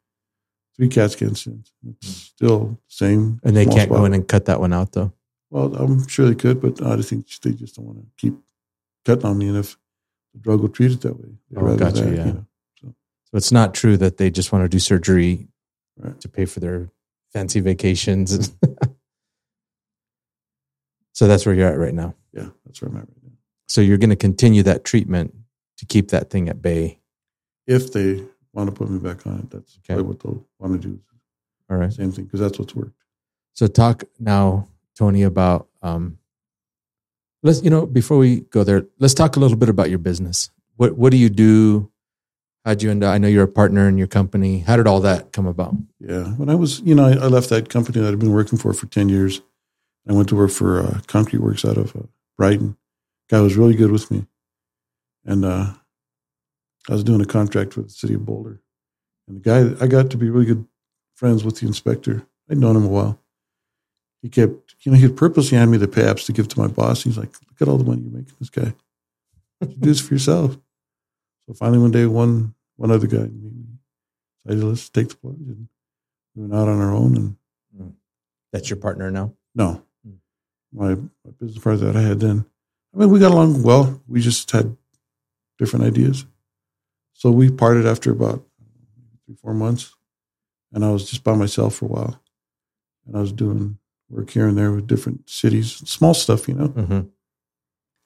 [0.75, 1.45] three CAT scans.
[1.47, 1.63] in.
[1.88, 3.39] It's still the same.
[3.43, 5.13] And they can't go in and cut that one out though.
[5.49, 8.33] Well, I'm sure they could, but I just think they just don't want to keep
[9.05, 9.49] cutting on me.
[9.49, 9.77] And if
[10.33, 12.25] the drug will treat it that way, Oh, gotcha, that, yeah.
[12.25, 12.45] you know.
[12.83, 15.47] So it's not true that they just want to do surgery
[15.97, 16.19] Right.
[16.21, 16.89] to pay for their
[17.33, 18.51] fancy vacations.
[21.13, 22.15] so that's where you're at right now.
[22.33, 23.29] Yeah, that's where I'm at right now.
[23.67, 25.36] So you're going to continue that treatment
[25.77, 26.99] to keep that thing at bay.
[27.67, 29.95] If they want to put me back on it, that's Okay.
[29.95, 30.99] probably what they'll want to do.
[31.69, 31.91] All right.
[31.91, 33.01] Same thing, because that's what's worked.
[33.53, 36.17] So talk now, Tony, about um
[37.41, 40.49] let's you know, before we go there, let's talk a little bit about your business.
[40.77, 41.89] What what do you do?
[42.65, 44.59] How'd you end up I know you're a partner in your company.
[44.59, 45.75] How did all that come about?
[45.99, 46.23] Yeah.
[46.35, 48.73] When I was, you know, I, I left that company that I'd been working for
[48.73, 49.41] for 10 years.
[50.07, 52.01] I went to work for uh, Concrete Works out of uh,
[52.37, 52.77] Brighton.
[53.29, 54.25] Guy was really good with me.
[55.25, 55.73] And uh,
[56.89, 58.62] I was doing a contract with the city of Boulder.
[59.28, 60.65] And the guy, I got to be really good
[61.15, 62.26] friends with the inspector.
[62.50, 63.19] I'd known him a while.
[64.22, 66.67] He kept, you know, he'd purposely hand me the pay apps to give to my
[66.67, 67.04] boss.
[67.04, 68.74] He's like, look at all the money you're making, this guy.
[69.62, 70.58] You do this for yourself.
[71.48, 73.52] So finally, one day, one one other guy me,
[74.46, 75.39] decided, let's take the plunge.
[75.48, 75.67] And
[76.36, 77.15] we went out on our own.
[77.76, 77.93] And
[78.52, 79.34] That's your partner now?
[79.56, 80.15] no, Hmm.
[80.74, 82.46] my, my business partner that I had then,
[82.93, 84.02] I mean, we got along well.
[84.08, 84.76] We just had
[85.58, 86.26] different ideas.
[87.23, 88.43] So we parted after about
[89.25, 89.95] three, four months.
[90.73, 92.21] And I was just by myself for a while.
[93.07, 93.77] And I was doing
[94.09, 96.67] work here and there with different cities, small stuff, you know.
[96.67, 96.99] Mm-hmm.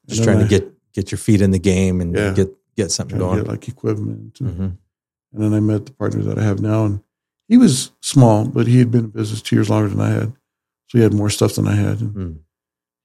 [0.08, 2.32] Just trying to I- get get your feet in the game and Yeah.
[2.34, 3.38] get get something going.
[3.40, 4.40] get like equipment.
[4.40, 4.70] And, hmm
[5.34, 6.86] and then I met the partner that I have now.
[6.86, 7.02] And
[7.48, 10.32] he was small, but he had been in business two years longer than I had.
[10.90, 12.02] So he had more stuff than I had.
[12.02, 12.38] And Mm.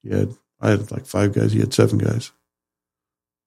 [0.02, 1.52] he had, I had like five guys.
[1.52, 2.32] He had seven guys.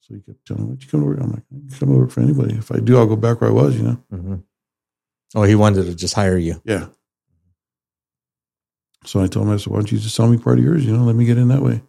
[0.07, 1.89] So he kept telling me, "Why'd you come to work?" I'm like, "I can come
[1.89, 2.55] to work for anybody.
[2.55, 4.03] If I do, I'll go back where I was." You know?
[4.11, 4.35] hmm
[5.33, 6.61] Oh, he wanted to just hire you.
[6.63, 6.87] Yeah.
[9.05, 10.85] So I told him, I said, "Why don't you just sell me part of yours?
[10.85, 11.81] You know, let me get in that way."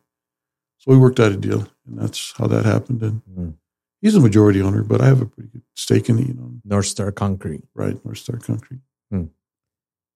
[0.78, 3.02] So we worked out a deal, and that's how that happened.
[3.02, 3.54] And Mhm.
[4.00, 6.28] he's a majority owner, but I have a pretty good stake in it.
[6.28, 7.64] You know, Northstar Concrete.
[7.74, 8.02] right?
[8.04, 8.80] Northstar Concrete,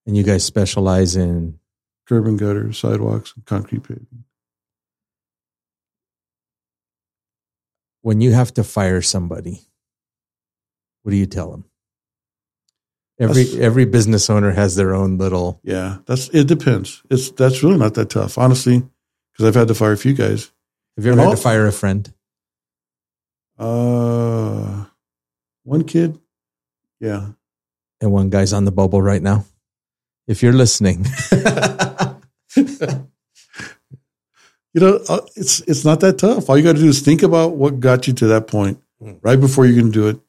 [0.07, 1.61] And you guys specialize in
[2.07, 4.25] curb and gutter, sidewalks, and concrete paving.
[8.03, 9.63] When you have to fire somebody,
[11.03, 11.65] what do you tell them?
[13.19, 15.61] Every That's- every business owner has their own little.
[15.63, 16.47] Yeah, that's it.
[16.49, 17.03] Depends.
[17.11, 18.83] It's that's really not that tough, honestly,
[19.33, 20.51] because I've had to fire a few guys.
[20.97, 22.13] Have you ever had Well- to fire a friend?
[23.59, 24.87] Uh,
[25.65, 26.19] one kid,
[26.99, 27.33] yeah,
[28.01, 29.45] And one guy's on the bubble right now.
[30.27, 31.05] If you're listening,
[34.75, 36.49] you know, uh, it's it's not that tough.
[36.49, 39.19] All you got to do is think about what got you to that point Mm.
[39.23, 40.21] right before going to do it,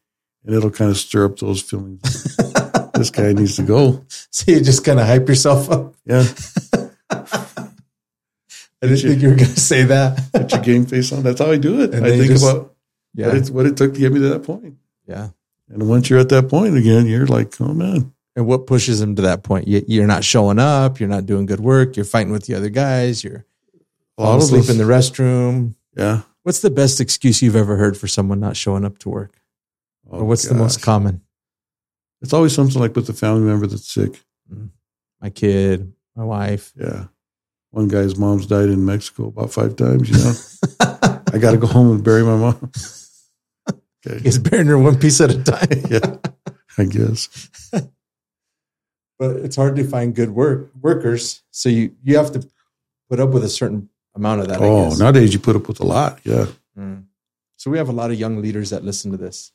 [0.45, 2.01] and it'll kind of stir up those feelings.
[2.93, 4.05] this guy needs to go.
[4.07, 5.93] so you just kind of hype yourself up.
[6.05, 6.23] Yeah,
[7.09, 10.31] I didn't think you were going to say that.
[10.33, 11.23] put your game face on.
[11.23, 11.93] That's how I do it.
[11.93, 12.73] And I think just- about what
[13.13, 14.75] Yeah, it, what it took to get me to that point.
[15.07, 15.29] yeah.
[15.69, 19.15] And once you're at that point again, you're like, oh man, And what pushes him
[19.15, 19.67] to that point?
[19.69, 20.99] You, you're not showing up.
[20.99, 21.95] You're not doing good work.
[21.95, 23.23] You're fighting with the other guys.
[23.23, 23.45] You're
[24.21, 25.75] a lot falling of asleep in the restroom.
[25.95, 26.21] yeah.
[26.43, 29.35] What's the best excuse you've ever heard for someone not showing up to work?
[30.09, 31.21] Oh, or what's the most common?
[32.21, 34.19] It's always something like with the family member that's sick.
[34.51, 34.69] Mm.
[35.21, 36.71] My kid, my wife.
[36.75, 37.05] Yeah.
[37.69, 40.33] One guy's mom's died in Mexico about five times, you know.
[41.33, 42.71] I got to go home and bury my mom.
[44.03, 44.19] Okay.
[44.23, 45.67] He's burying her one piece at a time.
[45.91, 46.15] Yeah.
[46.75, 47.49] I guess.
[49.19, 51.43] but it's hard to find good work workers.
[51.51, 52.49] So you you have to
[53.11, 54.61] put up with a certain amount of that.
[54.61, 56.19] I Oh, nowadays you put up with a lot.
[56.23, 56.47] Yeah.
[56.77, 57.05] Mm.
[57.57, 59.51] So we have a lot of young leaders that listen to this.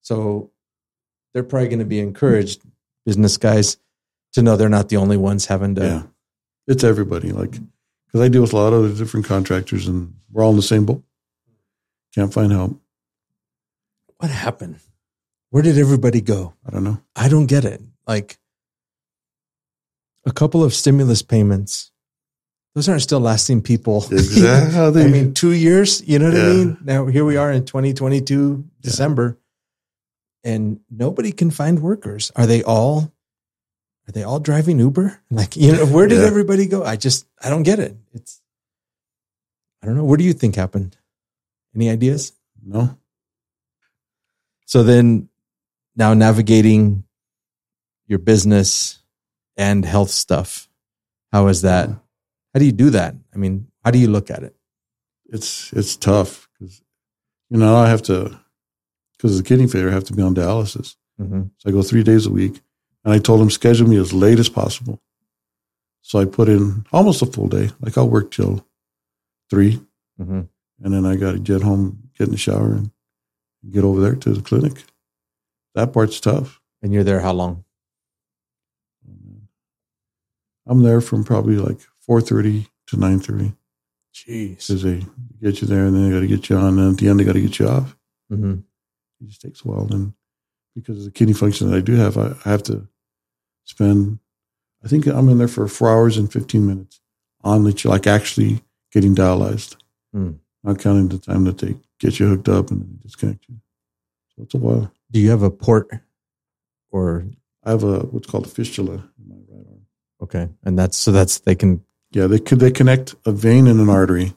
[0.00, 0.50] So
[1.32, 2.62] they're probably going to be encouraged,
[3.04, 3.76] business guys,
[4.32, 5.84] to know they're not the only ones having to.
[5.84, 6.02] Yeah.
[6.66, 7.32] It's everybody.
[7.32, 7.52] Like,
[8.06, 10.86] because I deal with a lot of different contractors and we're all in the same
[10.86, 11.02] boat.
[12.14, 12.78] Can't find help.
[14.18, 14.76] What happened?
[15.50, 16.54] Where did everybody go?
[16.66, 17.02] I don't know.
[17.14, 17.82] I don't get it.
[18.06, 18.38] Like
[20.24, 21.91] a couple of stimulus payments,
[22.74, 24.04] those aren't still lasting people.
[24.10, 25.02] Exactly.
[25.04, 26.78] I mean, two years, you know what I mean?
[26.82, 28.70] Now here we are in 2022, Yeah.
[28.80, 29.38] December,
[30.44, 32.32] and nobody can find workers.
[32.36, 33.12] Are they all
[34.08, 35.20] are they all driving Uber?
[35.30, 36.26] Like, you know, where did Yeah.
[36.26, 36.82] everybody go?
[36.84, 37.96] I just I don't get it.
[38.14, 38.40] It's
[39.82, 40.04] I don't know.
[40.04, 40.96] What do you think happened?
[41.74, 42.32] Any ideas?
[42.64, 42.96] no.
[44.66, 45.28] So then
[45.96, 47.04] now navigating
[48.06, 49.02] your business
[49.56, 50.68] and health stuff.
[51.30, 51.90] How is that?
[52.52, 53.14] How do you do that?
[53.34, 54.54] I mean, how do you look at it?
[55.26, 56.82] It's it's tough because
[57.48, 58.38] you know I have to
[59.16, 60.96] because of the kidney failure I have to be on dialysis.
[61.20, 61.42] Mm-hmm.
[61.58, 62.60] So I go three days a week.
[63.04, 65.00] And I told him schedule me as late as possible.
[66.02, 67.70] So I put in almost a full day.
[67.80, 68.66] Like I'll work till
[69.50, 69.80] 3
[70.20, 70.40] Mm-hmm.
[70.84, 72.90] and then I got to get home, get in the shower, and
[73.70, 74.84] get over there to the clinic.
[75.74, 76.60] That part's tough.
[76.82, 77.64] And you're there how long?
[80.66, 83.54] I'm there from probably like 4:30 to 9:30
[84.14, 84.66] Jeez.
[84.68, 85.06] because they
[85.40, 87.20] get you there, and then they got to get you on, and at the end
[87.20, 87.96] they got to get you off.
[88.30, 88.52] Mm-hmm.
[89.20, 90.12] It just takes a while, and
[90.74, 92.88] because of the kidney function that I do have, I, I have to
[93.64, 94.18] spend.
[94.84, 97.00] I think I'm in there for four hours and 15 minutes
[97.44, 99.76] on the like actually getting dialyzed,
[100.12, 100.32] Hmm.
[100.64, 103.56] not counting the time that they get you hooked up and disconnect you.
[104.34, 104.92] So it's a while.
[105.10, 105.88] Do you have a port
[106.90, 107.24] or
[107.64, 109.86] I have a what's called a fistula in my right arm.
[110.22, 110.48] okay?
[110.64, 111.82] And that's so that's they can
[112.12, 114.34] Yeah, they could they connect a vein and an artery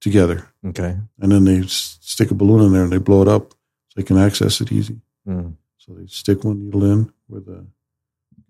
[0.00, 0.96] together, okay.
[1.20, 3.94] and then they s- stick a balloon in there and they blow it up so
[3.96, 5.00] they can access it easy.
[5.26, 5.54] Mm.
[5.78, 7.52] So they stick one needle in where the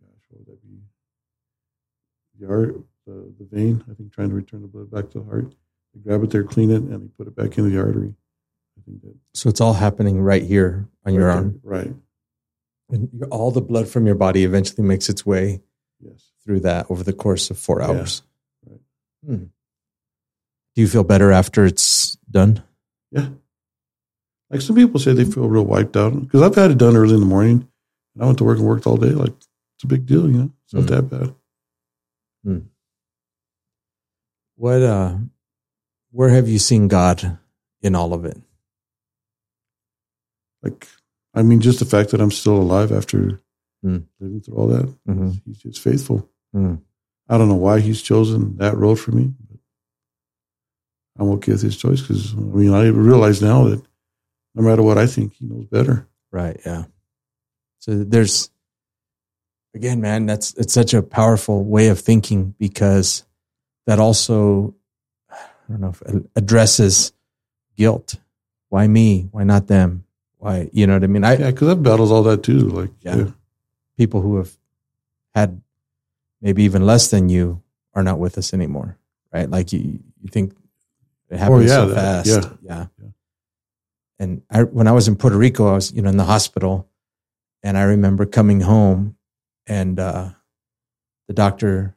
[0.00, 0.78] gosh, what would that be?
[2.40, 3.84] The art, the, the vein.
[3.90, 5.54] I think trying to return the blood back to the heart.
[5.94, 8.14] They grab it there, clean it, and they put it back into the artery.
[8.78, 11.72] I think that So it's all happening right here on your right arm, there.
[11.82, 11.94] right?
[12.90, 15.60] and all the blood from your body eventually makes its way
[16.00, 16.30] Yes.
[16.44, 18.20] through that over the course of four hours.
[18.22, 18.30] Right.
[19.24, 19.44] Hmm.
[20.74, 22.62] Do you feel better after it's done?
[23.10, 23.28] Yeah.
[24.50, 27.14] Like some people say they feel real wiped out because I've had it done early
[27.14, 27.66] in the morning,
[28.14, 29.10] and I went to work and worked all day.
[29.10, 30.52] Like it's a big deal, you know.
[30.64, 30.88] It's not Mhm.
[30.88, 31.34] that bad.
[34.56, 35.18] What uh
[36.10, 37.38] where have you seen God
[37.82, 38.40] in all of it?
[40.62, 40.88] Like,
[41.34, 43.40] I mean, just the fact that I'm still alive after
[43.84, 44.06] Mm.
[44.18, 45.42] living through all that, Mhm.
[45.44, 46.28] he's just faithful.
[46.54, 46.80] Mm.
[47.29, 49.59] I don't know why he's chosen that road for me, but
[51.18, 53.83] I'm okay with his choice because I mean, I realize now that
[54.55, 56.07] no matter what I think, he knows better.
[56.31, 56.85] Right, yeah.
[57.81, 58.51] So there's
[59.74, 63.24] again, man, that's it's such a powerful way of thinking because
[63.87, 64.74] that also
[65.31, 65.37] I
[65.68, 66.03] don't know if
[66.37, 67.12] addresses
[67.77, 68.16] guilt.
[68.68, 69.29] Why me?
[69.33, 70.05] Why not them?
[70.39, 71.24] Why you know what I mean?
[71.24, 72.61] I Yeah, because that battles all that too.
[72.68, 73.16] Like, Yeah.
[73.16, 73.31] yeah,
[73.97, 74.57] people who have
[75.35, 75.61] had
[76.47, 77.61] maybe even less than you
[77.92, 78.97] are not with us anymore,
[79.32, 79.51] right?
[79.51, 79.80] Like you,
[80.22, 80.55] you think
[81.28, 82.28] it happens yeah, so that- fast.
[82.28, 82.53] yeah.
[82.62, 82.86] yeah.
[83.03, 83.09] Yeah.
[84.20, 86.88] And I, when I was in Puerto Rico, I was, you know, in the hospital
[87.64, 89.16] and I remember coming home
[89.66, 90.28] and, uh,
[91.26, 91.97] the doctor,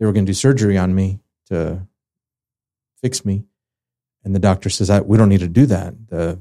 [0.00, 1.20] they were going to do surgery on me
[1.50, 1.86] to
[3.02, 3.44] fix me.
[4.24, 6.08] And the doctor says, I, we don't need to do that.
[6.08, 6.40] The,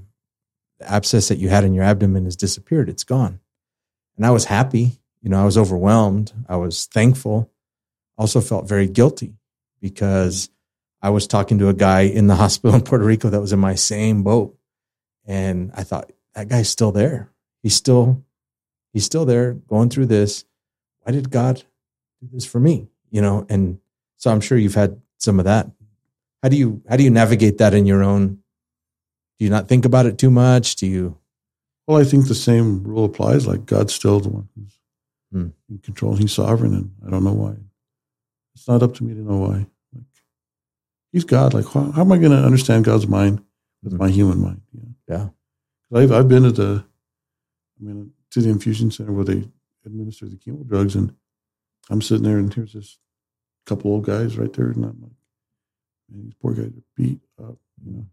[0.79, 2.87] the abscess that you had in your abdomen has disappeared.
[2.87, 3.41] It's gone.
[4.15, 5.00] And I was happy.
[5.21, 6.33] You know, I was overwhelmed.
[6.49, 7.51] I was thankful.
[8.17, 9.35] Also felt very guilty
[9.79, 10.49] because
[11.01, 13.59] I was talking to a guy in the hospital in Puerto Rico that was in
[13.59, 14.57] my same boat.
[15.25, 17.29] And I thought, that guy's still there.
[17.61, 18.23] He's still,
[18.93, 20.45] he's still there going through this.
[21.01, 21.63] Why did God
[22.21, 22.87] do this for me?
[23.09, 23.79] You know, and
[24.17, 25.69] so I'm sure you've had some of that.
[26.41, 28.39] How do you, how do you navigate that in your own?
[29.37, 30.77] Do you not think about it too much?
[30.77, 31.17] Do you,
[31.85, 33.45] Well, I think the same rule applies.
[33.45, 34.80] Like God's still the one who's
[35.31, 35.47] Hmm.
[35.69, 36.15] in control.
[36.15, 37.55] He's sovereign, and I don't know why.
[38.53, 39.65] It's not up to me to know why.
[39.93, 40.03] Like
[41.13, 41.53] He's God.
[41.53, 43.41] Like how, how am I going to understand God's mind
[43.81, 43.99] with Hmm.
[43.99, 44.61] my human mind?
[44.73, 44.95] You know?
[45.07, 45.97] yeah.
[45.99, 46.83] I've I've been to the,
[47.79, 49.47] I mean, to the infusion center where they
[49.85, 51.13] administer the chemo drugs, and
[51.89, 52.97] I'm sitting there, and here's this
[53.65, 55.11] couple old guys right there, and I'm like,
[56.09, 58.05] man, these poor guys are beat up, you know.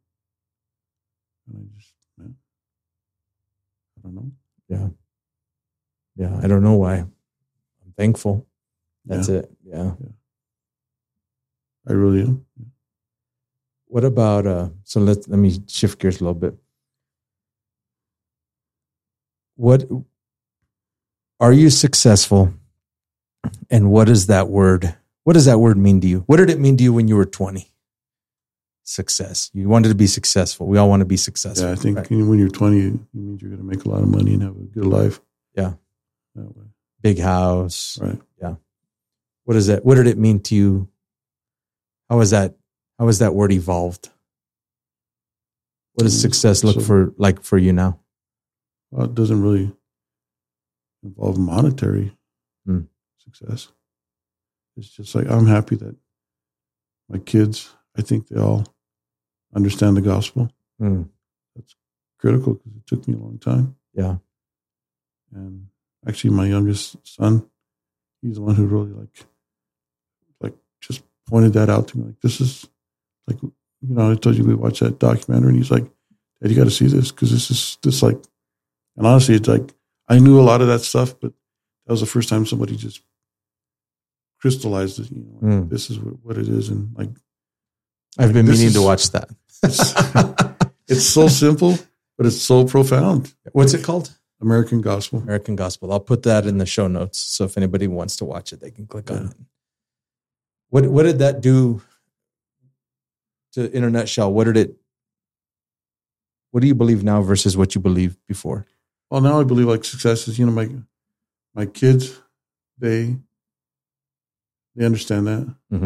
[1.52, 2.34] And I just, man,
[3.98, 4.32] I don't know.
[4.68, 4.88] Yeah.
[6.18, 6.38] Yeah.
[6.42, 6.96] I don't know why.
[6.96, 8.46] I'm thankful.
[9.06, 9.36] That's Yeah.
[9.36, 9.50] it.
[9.64, 9.92] Yeah.
[11.88, 12.44] I really am.
[13.86, 16.54] What about uh so let let me shift gears a little bit.
[19.56, 19.84] What
[21.40, 22.52] are you successful?
[23.70, 24.94] And what is that word?
[25.24, 26.20] What does that word mean to you?
[26.26, 27.70] What did it mean to you when you were 20?
[28.82, 29.50] Success.
[29.54, 30.66] You wanted to be successful.
[30.66, 31.66] We all want to be successful.
[31.66, 32.10] Yeah, I think right?
[32.10, 34.56] when you're 20, it means you're going to make a lot of money and have
[34.56, 35.20] a good life.
[35.54, 35.74] Yeah.
[37.00, 37.98] Big house.
[38.00, 38.20] Right.
[38.40, 38.56] Yeah.
[39.44, 39.84] What is that?
[39.84, 40.88] What did it mean to you?
[42.10, 42.56] How is that?
[42.98, 44.10] How has that word evolved?
[45.94, 48.00] What does Mm, success look so- for like for you now?
[48.90, 49.74] Well, it doesn't really
[51.02, 52.16] involve monetary
[52.64, 52.82] Hmm.
[53.18, 53.68] success.
[54.76, 55.96] It's just like I'm happy that
[57.08, 58.64] my kids, I think they all
[59.54, 60.50] understand the gospel.
[60.80, 61.10] Mm,
[62.18, 63.76] Critical because it took me a long time.
[63.92, 64.18] yeah.
[65.32, 65.68] And
[66.08, 67.48] actually, my youngest son,
[68.22, 69.26] he's the one who really like,
[70.40, 72.04] like just pointed that out to me.
[72.06, 72.66] Like this is
[73.26, 73.52] like, you
[73.82, 75.84] know, I told you we watched that documentary, and he's like,
[76.40, 78.18] "Dad, you got to see this because this is this like."
[78.96, 79.72] And honestly, it's like
[80.08, 81.32] I knew a lot of that stuff, but
[81.86, 83.00] that was the first time somebody just
[84.40, 85.10] crystallized it.
[85.10, 85.68] You know, like, Mm.
[85.70, 87.10] this is what, what it is, and like
[88.18, 89.28] I've been This meaning to watch that.
[90.88, 91.78] it's so simple,
[92.16, 93.32] but it's so profound.
[93.52, 94.10] What's it called?
[94.40, 95.18] American gospel.
[95.20, 95.92] American Gospel.
[95.92, 97.18] I'll put that in the show notes.
[97.18, 99.36] So if anybody wants to watch it, they can click on it.
[100.70, 101.82] What what did that do
[103.52, 104.32] to internet shell?
[104.32, 104.76] What did it
[106.50, 108.66] what do you believe now versus what you believed before?
[109.10, 110.68] Well, now I believe like success is, you know, my
[111.54, 112.20] my kids,
[112.78, 113.16] they
[114.76, 115.84] they understand that, Mm-hmm.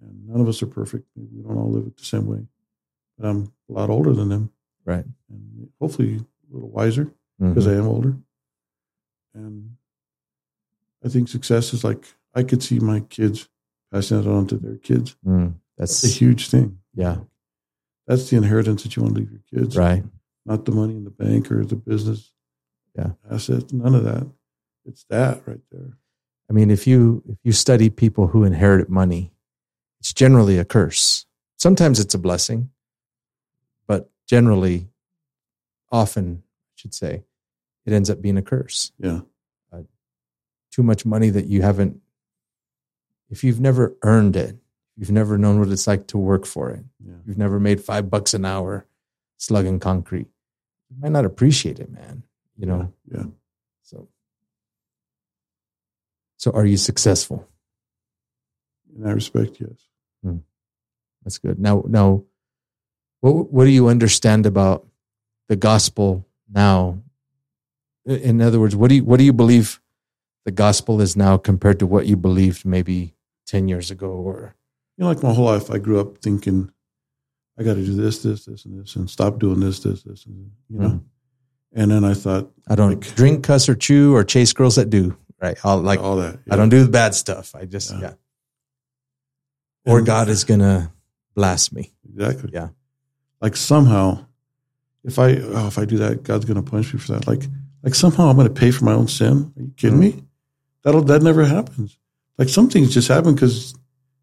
[0.00, 1.04] and none of us are perfect.
[1.14, 2.46] We don't all live it the same way.
[3.18, 4.50] But I'm a lot older than them,
[4.84, 5.04] Right.
[5.28, 7.10] and hopefully a little wiser
[7.48, 8.16] Because I am older.
[9.34, 9.76] And
[11.04, 13.48] I think success is like I could see my kids
[13.92, 15.16] passing that on to their kids.
[15.26, 15.54] Mm.
[15.78, 16.78] It's That's a huge thing.
[16.94, 17.18] yeah,
[18.06, 19.76] That's the inheritance that you want to leave your kids.
[19.76, 20.04] right.
[20.46, 22.32] Not the money in the bank or the business
[22.96, 23.12] Yeah.
[23.30, 23.72] assets.
[23.72, 24.26] None of that.
[24.84, 25.96] It's that right there.
[26.48, 29.32] I mean, if you if you study people who inherit money,
[30.00, 31.26] it's generally a curse.
[31.56, 32.70] Sometimes it's a blessing,
[33.86, 34.88] but generally,
[35.90, 37.24] often, I should say,
[37.86, 38.92] it ends up being a curse.
[38.98, 39.20] Yeah.
[39.72, 39.82] Uh,
[40.72, 42.00] too much money that you haven't.
[43.30, 44.56] If you've never earned it,
[44.96, 46.84] you've never known what it's like to work for it.
[47.04, 47.14] Yeah.
[47.26, 48.86] You've never made five bucks an hour
[49.36, 50.28] slugging concrete.
[50.90, 52.22] You might not appreciate it, man.
[52.56, 52.92] You know.
[53.12, 53.24] Yeah.
[53.82, 54.08] So.
[56.36, 57.48] So, are you successful?
[58.94, 59.88] In that respect, yes.
[60.22, 60.38] Hmm.
[61.24, 61.58] That's good.
[61.58, 62.24] Now, now,
[63.20, 64.86] what what do you understand about
[65.48, 67.02] the gospel now?
[68.06, 69.80] In other words, what do you what do you believe
[70.44, 73.14] the gospel is now compared to what you believed maybe
[73.46, 74.08] ten years ago?
[74.10, 74.54] Or
[74.96, 76.70] You know, like my whole life, I grew up thinking,
[77.58, 80.26] I got to do this, this, this, and this, and stop doing this, this, this,
[80.26, 80.88] and you know.
[80.88, 81.00] Mhm.
[81.72, 84.90] And then I thought, I don't Like- drink, cuss, or chew, or chase girls that
[84.90, 85.16] do.
[85.42, 85.58] Right?
[85.64, 86.38] I'll like all that.
[86.50, 87.54] I don't do the bad stuff.
[87.54, 88.00] I just Yeah.
[88.00, 88.14] yeah.
[89.86, 90.92] Or And- God is gonna
[91.34, 91.92] blast me.
[92.08, 92.50] exactly.
[92.52, 92.68] Yeah.
[93.40, 94.26] Like somehow,
[95.04, 97.26] if I oh, if I do that, God's going to punish me for that.
[97.26, 97.46] Like
[97.84, 99.52] like somehow I'm going to pay for my own sin.
[99.56, 100.00] Are you kidding Mm.
[100.16, 100.24] me?
[100.82, 101.96] That'll that never happens.
[102.38, 103.74] Like some things just happen because,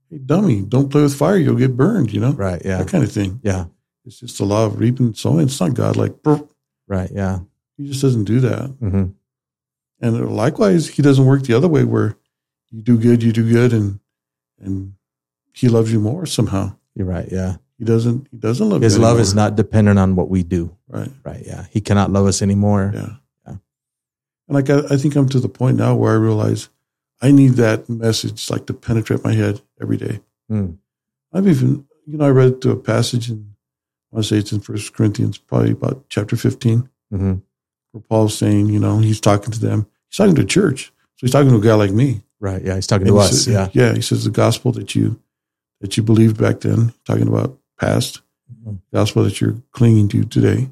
[0.09, 2.11] hey, dummy, don't play with fire, you'll get burned.
[2.11, 2.61] You know Right?
[2.65, 2.79] Yeah.
[2.79, 3.39] that kind of thing.
[3.43, 3.65] Yeah.
[4.05, 5.45] It's just the law of reaping and sowing.
[5.45, 5.95] It's not God.
[5.95, 6.41] Like brr,
[6.87, 7.09] Right.
[7.13, 7.39] Yeah.
[7.77, 8.69] he just doesn't do that.
[8.79, 9.05] hmm
[10.01, 12.17] And likewise, he doesn't work the other way where
[12.71, 13.99] you do good, you do good, and
[14.59, 14.93] and
[15.53, 16.75] he loves you more somehow.
[16.95, 17.27] You're right.
[17.31, 17.57] Yeah.
[17.77, 18.27] He doesn't.
[18.31, 19.21] He doesn't love His love anymore.
[19.21, 20.75] is not dependent on what we do.
[20.87, 21.11] right.
[21.23, 21.43] Right.
[21.45, 21.65] Yeah.
[21.71, 22.91] He cannot love us anymore.
[22.93, 23.13] Yeah.
[24.51, 26.69] And like I, I think I'm to the point now where I realize
[27.21, 30.19] I need that message like to penetrate my head every day.
[30.51, 30.77] Mm.
[31.33, 33.53] I've even you know I read through a passage in
[34.11, 37.35] I want to say it's in First Corinthians, probably about chapter 15, hmm
[37.93, 39.85] where Paul's saying, you know, he's talking to them.
[40.09, 40.85] He's talking to church.
[41.17, 42.21] So he's talking to a guy like me.
[42.39, 42.61] Right.
[42.63, 42.75] Yeah.
[42.75, 43.43] He's talking And to he us.
[43.43, 43.69] says- Yeah.
[43.73, 43.93] Yeah.
[43.95, 45.19] He says the gospel that you
[45.81, 48.21] that you believed back then, talking about past,
[48.65, 48.79] Mhm.
[48.93, 50.69] gospel that you're clinging to today,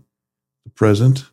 [0.66, 1.26] the present,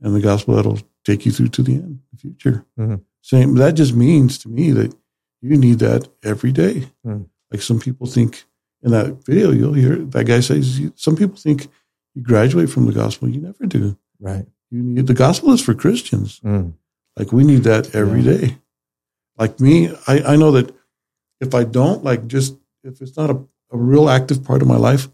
[0.00, 2.64] and the gospel that'll take you through to the end, the future.
[2.78, 3.00] Mhm.
[3.22, 4.94] Saying that just means to me that
[5.42, 6.88] you need that every day.
[7.06, 7.26] Mhm.
[7.50, 8.44] Like some people think
[8.82, 11.68] in that video, you'll hear that guy says, some people think
[12.14, 13.28] you graduate from the gospel.
[13.28, 13.96] You never do.
[14.20, 14.46] Right.
[14.70, 16.40] You need the gospel is for Christians.
[16.44, 16.72] Mm.
[17.16, 18.36] Like we need that every Yeah.
[18.36, 18.56] day.
[19.38, 20.74] Like me, I, I know that
[21.40, 23.36] if I don't, like just if it's not a,
[23.72, 25.08] a real active part of my life,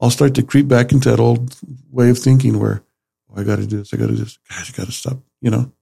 [0.00, 1.56] I'll start to creep back into that old
[1.90, 2.82] way of thinking where
[3.30, 4.92] oh, I got to do this, I got to do this, gosh, I got to
[4.92, 5.72] stop, you know,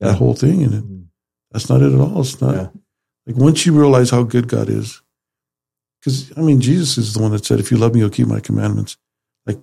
[0.00, 0.08] Yeah.
[0.08, 0.62] that whole thing.
[0.64, 1.04] And Mm.
[1.50, 2.20] that's not it at all.
[2.20, 2.68] It's not Yeah.
[3.26, 5.02] like once you realize how good God is,
[6.00, 8.28] because I mean, Jesus is the one that said, if you love me, you'll keep
[8.28, 8.96] my commandments.
[9.46, 9.60] Like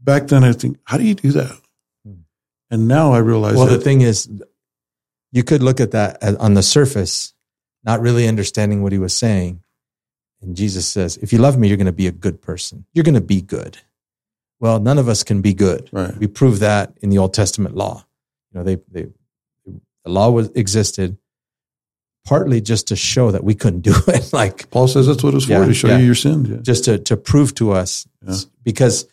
[0.00, 1.60] back then, I think, how do you do that?
[2.04, 2.12] Hmm.
[2.70, 4.28] And now I realize Well, that the thing is,
[5.32, 7.34] you could look at that on the surface,
[7.84, 9.62] not really understanding what he was saying.
[10.42, 12.84] And Jesus says, if you love me, you're going to be a good person.
[12.92, 13.78] You're going to be good.
[14.60, 15.88] Well, none of us can be good.
[15.92, 16.16] right.
[16.16, 18.06] We prove that in the Old Testament law.
[18.52, 19.06] You know, they, they,
[19.66, 21.18] the law was existed
[22.24, 24.32] partly just to show that we couldn't do it.
[24.32, 25.98] like, Paul says that's what it's for to show yeah.
[25.98, 26.44] you your sin.
[26.44, 26.56] Yeah.
[26.62, 28.34] just to to prove to us Yeah.
[28.64, 29.06] because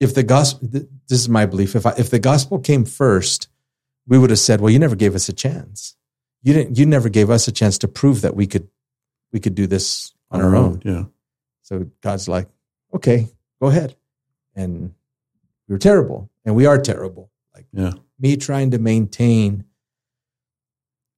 [0.00, 3.48] if the gospel, this is my belief if I, if the gospel came first
[4.06, 5.96] we would have said well you never gave us a chance
[6.42, 8.68] you didn't you never gave us a chance to prove that we could
[9.32, 11.04] we could do this on our own Yeah.
[11.62, 12.48] so god's like
[12.94, 13.28] okay
[13.60, 13.94] go ahead
[14.54, 14.94] and
[15.68, 17.92] we were terrible and we are terrible like Yeah.
[18.18, 19.64] me trying to maintain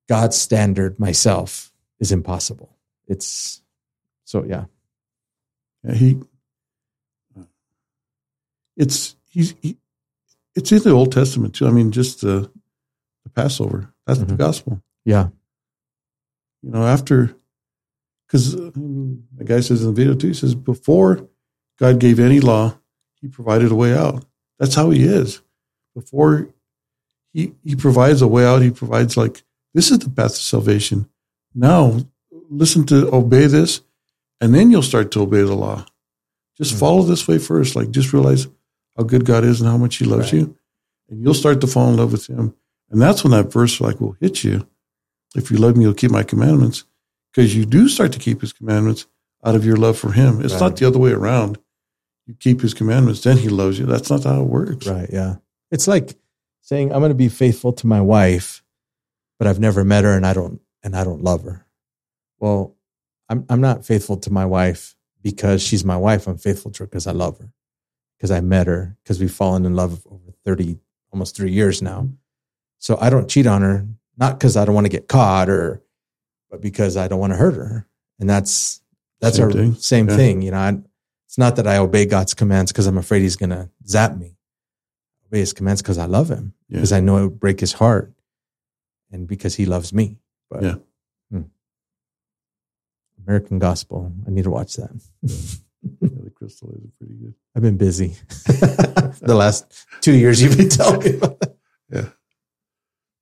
[0.08, 2.76] god's standard myself is impossible
[3.08, 3.62] it's
[4.24, 4.64] so yeah
[5.84, 5.94] Yeah.
[5.94, 6.20] He,
[8.76, 9.76] it's, he's, he,
[10.54, 11.66] it's in the Old Testament too.
[11.66, 12.50] I mean, just the,
[13.24, 13.92] the Passover.
[14.06, 14.36] That's the Mhm.
[14.38, 14.82] gospel.
[15.04, 15.28] Yeah.
[16.62, 17.34] You know, after,
[18.26, 21.28] because I mean, the guy says in the video too, he says, before
[21.78, 22.78] God gave any law,
[23.22, 24.26] he provided a way out.
[24.58, 25.40] That's how he is.
[25.94, 26.48] Before
[27.32, 29.42] he, he provides a way out, he provides like,
[29.72, 31.08] this is the path to salvation.
[31.54, 32.00] Now,
[32.50, 33.80] listen to obey this,
[34.40, 35.86] and then you'll start to obey the law.
[36.58, 36.80] Just mm-hmm.
[36.80, 37.74] follow this way first.
[37.76, 38.48] Like, just realize
[38.96, 40.42] how good God is and how much He loves right.
[40.42, 40.56] you,
[41.08, 42.54] and you'll start to fall in love with Him.
[42.90, 44.68] And that's when that verse like will hit you.
[45.34, 46.84] If you love me, you'll keep my commandments,
[47.32, 49.06] because you do start to keep His commandments
[49.44, 50.42] out of your love for Him.
[50.42, 50.60] It's right.
[50.60, 51.58] not the other way around.
[52.26, 53.86] You keep His commandments, then He loves you.
[53.86, 54.86] That's not how it works.
[54.86, 55.08] Right?
[55.12, 55.36] Yeah.
[55.70, 56.16] It's like
[56.60, 58.62] saying, "I'm going to be faithful to my wife,"
[59.38, 61.66] but I've never met her, and I don't, and I don't love her.
[62.38, 62.76] Well,
[63.28, 66.26] I'm I'm not faithful to my wife because she's my wife.
[66.26, 67.50] I'm faithful to her because I love her,
[68.16, 70.78] because I met her, because we've fallen in love over 30,
[71.12, 72.08] almost three years now.
[72.78, 75.82] So I don't cheat on her, not because I don't want to get caught or,
[76.50, 77.86] but because I don't want to hurt her.
[78.18, 78.80] And that's,
[79.20, 79.74] that's same our thing.
[79.74, 80.16] same yeah.
[80.16, 80.42] thing.
[80.42, 80.78] You know, I,
[81.32, 84.36] it's not that I obey God's commands because I'm afraid he's going to zap me.
[84.36, 86.98] I obey his commands because I love him, because yeah.
[86.98, 88.12] I know it would break his heart
[89.10, 90.18] and because he loves me.
[90.50, 90.74] But yeah.
[91.30, 91.42] Hmm.
[93.26, 94.12] American Gospel.
[94.26, 94.90] I need to watch that.
[95.22, 97.32] yeah, the crystal is pretty good.
[97.56, 98.08] I've been busy
[99.22, 100.42] the last two years.
[100.42, 101.56] You've been telling me about that.
[101.90, 102.08] Yeah.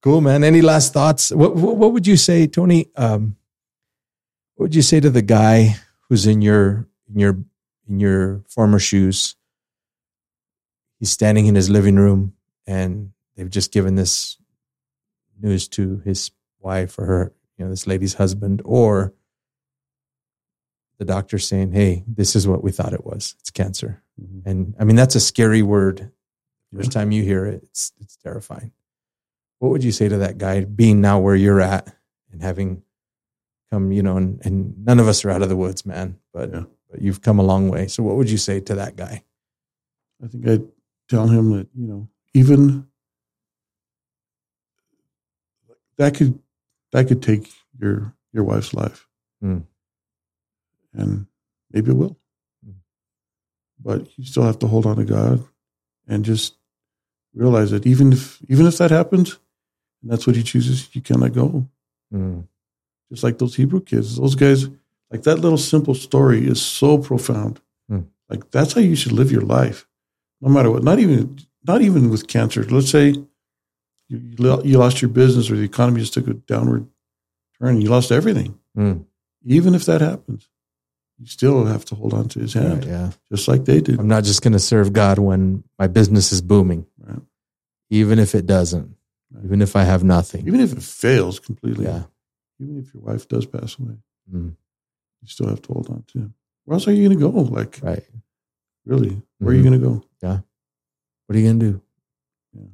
[0.02, 0.42] Cool, man.
[0.42, 1.30] Any last thoughts?
[1.30, 2.90] What What, what would you say, Tony?
[2.96, 3.36] Um,
[4.56, 5.76] what would you say to the guy
[6.08, 7.38] who's in your in your
[7.90, 9.36] in your former shoes?
[10.98, 12.34] He's standing in his living room,
[12.66, 14.38] and they've just given this
[15.40, 16.30] news to his
[16.60, 19.12] wife or her, you know, this lady's husband, or
[20.98, 23.34] the doctor saying, "Hey, this is what we thought it was.
[23.40, 24.48] It's cancer." Mm-hmm.
[24.48, 26.12] And I mean, that's a scary word.
[26.74, 28.70] First time you hear it, it's it's terrifying.
[29.58, 31.92] What would you say to that guy, being now where you're at
[32.30, 32.82] and having
[33.70, 36.52] come, you know, and, and none of us are out of the woods, man, but
[36.52, 36.62] yeah.
[36.90, 37.86] But you've come a long way.
[37.88, 39.22] So, what would you say to that guy?
[40.22, 40.68] I think I'd
[41.08, 42.86] tell him that you know, even
[45.96, 46.38] that could
[46.92, 49.06] that could take your your wife's life.
[49.42, 49.64] Mm
[50.94, 51.26] and
[51.72, 52.16] maybe it will.
[52.64, 52.72] Hmm.
[53.78, 55.44] But you still have to hold on to God
[56.08, 56.56] and just
[57.34, 59.38] realize that even if even if that happens,
[60.02, 61.66] and that's what He chooses, you can't let go.
[62.12, 62.46] Mm.
[63.10, 64.68] Just like those Hebrew kids, those guys,
[65.10, 67.60] like that little simple story is so profound.
[67.90, 68.06] Mm.
[68.28, 69.86] Like that's how you should live your life,
[70.40, 70.82] no matter what.
[70.84, 72.62] Not even not even with cancer.
[72.64, 73.14] Let's say
[74.08, 76.86] you, you lost your business or the economy just took a downward
[77.60, 77.74] turn.
[77.74, 78.58] and You lost everything.
[78.76, 79.04] Mm.
[79.44, 80.48] Even if that happens,
[81.18, 82.84] you still have to hold on to his hand.
[82.84, 83.10] Right, yeah.
[83.30, 83.98] Just like they did.
[83.98, 86.86] I'm not just going to serve God when my business is booming.
[86.98, 87.20] Right.
[87.90, 88.96] Even if it doesn't.
[89.32, 89.44] Right.
[89.44, 90.46] Even if I have nothing.
[90.46, 91.84] Even if it fails completely.
[91.86, 92.04] Yeah.
[92.60, 93.94] Even if your wife does pass away.
[94.32, 94.56] Mm.
[95.22, 96.34] You still have to hold on to him.
[96.64, 97.38] Where else are you going to go?
[97.40, 98.02] Like, right.
[98.84, 99.08] Really?
[99.08, 99.48] Where mm-hmm.
[99.48, 100.04] are you going to go?
[100.22, 100.38] Yeah.
[101.26, 101.82] What are you going to do?
[102.52, 102.66] Yeah.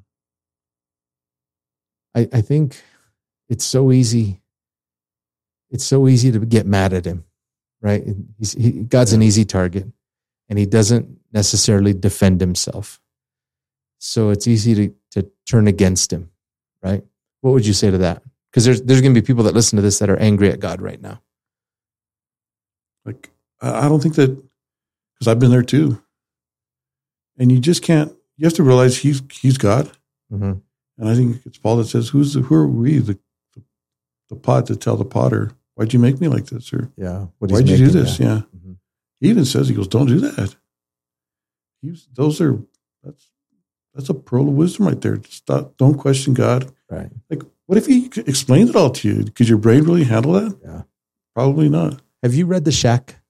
[2.15, 2.81] I, I think
[3.49, 4.41] it's so easy.
[5.71, 7.25] It's so easy to get mad at him
[7.87, 8.05] right?
[8.39, 9.87] He's, he, God's an easy target,
[10.49, 13.01] and he doesn't necessarily defend himself.
[13.99, 16.31] So it's easy to, to turn against him,
[16.83, 17.05] right?
[17.41, 18.23] What would you say to that?
[18.51, 20.61] Because there's there's going to be people that listen to this that are angry at
[20.61, 21.23] God right now.
[23.07, 23.31] Like
[23.61, 24.37] I don't think that
[25.15, 26.03] because I've been there too,
[27.39, 28.13] and you just can't.
[28.37, 29.91] You have to realize he's he's God,
[30.31, 30.53] mm-hmm.
[30.99, 33.19] and I think it's Paul that says, "Who's the, who are we, the,
[33.55, 33.63] the
[34.29, 36.73] the pot to tell the potter why'd you make me like this?
[36.73, 38.19] Or yeah, why'd you do this?
[38.19, 38.27] Yeah.
[38.27, 38.41] yeah.
[38.57, 38.73] Mm-hmm.
[39.21, 40.57] He even says, he goes, don't do that.
[41.81, 42.59] He's, those are,
[43.05, 43.31] that's,
[43.95, 45.21] that's a pearl of wisdom right there.
[45.29, 46.73] Stop, don't question God.
[46.91, 47.11] Right.
[47.31, 49.25] Like, what if he explained it all to you?
[49.25, 50.59] Could your brain really handle that?
[50.65, 50.83] Yeah.
[51.35, 52.01] Probably not.
[52.27, 53.21] Have you read The Shack?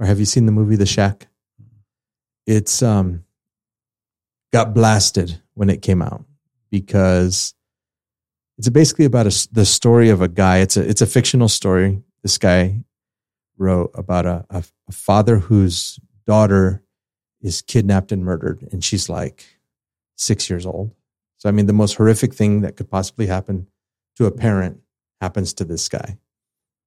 [0.00, 1.28] Or have you seen the movie The Shack?
[2.46, 3.24] It's um
[4.50, 6.24] got blasted when it came out
[6.70, 7.52] because
[8.56, 10.60] it's basically about a, the story of a guy.
[10.60, 12.02] It's a it's a fictional story.
[12.22, 12.82] This guy
[13.58, 16.82] wrote about a, a, a father whose daughter
[17.42, 19.44] is kidnapped and murdered, and she's like
[20.16, 20.94] six years old.
[21.36, 23.66] So I mean, the most horrific thing that could possibly happen
[24.16, 24.80] to a parent
[25.20, 26.16] happens to this guy.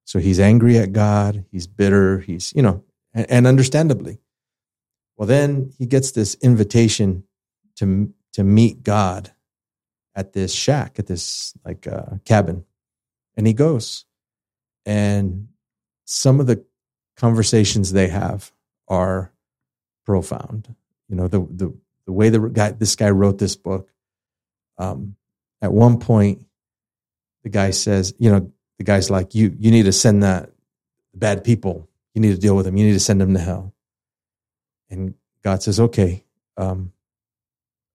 [0.06, 1.44] So he's angry at God.
[1.50, 2.20] He's bitter.
[2.20, 2.82] He's you know,
[3.12, 4.20] and, and understandably.
[5.16, 7.24] Well, then he gets this invitation
[7.76, 9.32] to to meet God
[10.14, 12.64] at this shack, at this like uh, cabin.
[13.36, 14.06] And he goes.
[14.86, 15.48] And
[16.04, 16.64] some of the
[17.16, 18.52] conversations they have
[18.88, 19.32] are
[20.04, 20.74] profound.
[21.08, 21.76] You know, the the
[22.06, 23.90] the way the guy this guy wrote this book.
[24.78, 25.16] Um,
[25.60, 26.44] at one point,
[27.42, 30.50] the guy says, you know, the guy's like, you you need to send that
[31.14, 31.88] bad people.
[32.14, 32.76] You need to deal with them.
[32.76, 33.74] You need to send them to hell.
[34.90, 36.24] And God says, okay,
[36.56, 36.92] um,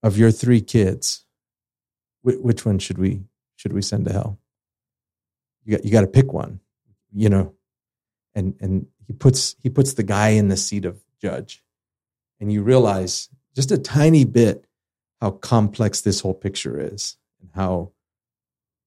[0.04, 1.26] of your three kids,
[2.22, 3.24] wh- which one should we
[3.56, 4.40] should we send to hell?
[5.64, 6.60] You got you got to pick one,
[7.14, 7.54] you know.
[8.34, 11.64] And and he puts he puts the guy in the seat of judge,
[12.40, 14.66] and you realize just a tiny bit
[15.20, 17.92] how complex this whole picture is, and how,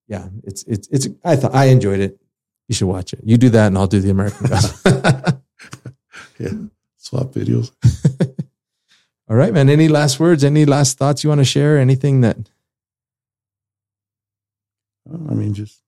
[0.07, 1.09] yeah, it's it's it's.
[1.25, 2.19] I thought I enjoyed it.
[2.69, 3.21] You should watch it.
[3.25, 4.93] You do that, and I'll do the American Gospel.
[6.39, 6.53] yeah,
[6.97, 7.71] swap videos.
[9.29, 9.71] All right, man.
[9.71, 10.45] Any last words?
[10.45, 11.79] Any last thoughts you want to share?
[11.79, 12.37] Anything that?
[15.11, 15.81] I mean, just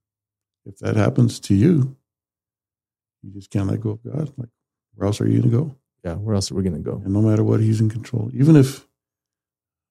[0.64, 1.96] if that happens to you,
[3.22, 4.32] you just can't let go of God.
[4.36, 4.48] Like,
[4.94, 5.76] where else are you going to go?
[6.04, 7.02] Yeah, where else are we going to go?
[7.04, 8.30] And no matter what, He's in control.
[8.34, 8.86] Even if,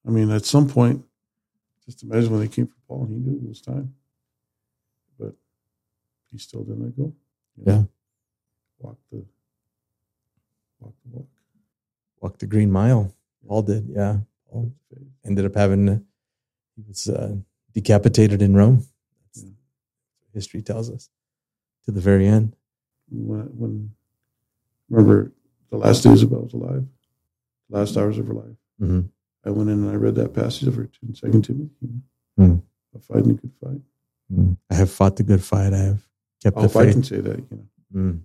[0.07, 1.03] I mean, at some point,
[1.85, 3.93] just imagine when they came for Paul, and he knew it was time,
[6.31, 7.13] he still didn't let go.
[7.57, 7.73] You know?
[7.73, 7.83] Yeah,
[8.79, 9.25] walk the
[10.79, 11.27] walk the walk.
[12.21, 13.13] Walk the green mile.
[13.47, 14.17] Paul did, yeah.
[14.49, 14.73] Paul
[15.25, 15.87] ended up having
[16.75, 17.35] he was uh,
[17.73, 18.85] decapitated in Rome.
[19.35, 19.43] Yeah.
[20.33, 21.09] history tells us
[21.85, 22.55] to the very end.
[23.09, 23.91] When, when
[24.89, 25.31] remember
[25.69, 26.83] the last days of was alive,
[27.69, 28.57] last hours of her life.
[28.81, 29.01] Mm-hmm.
[29.45, 31.69] I went in and I read that passage of her in Second Timothy.
[31.81, 32.01] You
[32.37, 32.63] know,
[32.97, 33.03] mm.
[33.03, 33.81] fighting a good fight.
[34.33, 34.57] Mm.
[34.71, 35.73] I have fought the good fight.
[35.73, 36.01] I have
[36.45, 36.89] kept oh, the faith.
[36.89, 37.65] I can say that, you know.
[37.95, 38.21] Mm.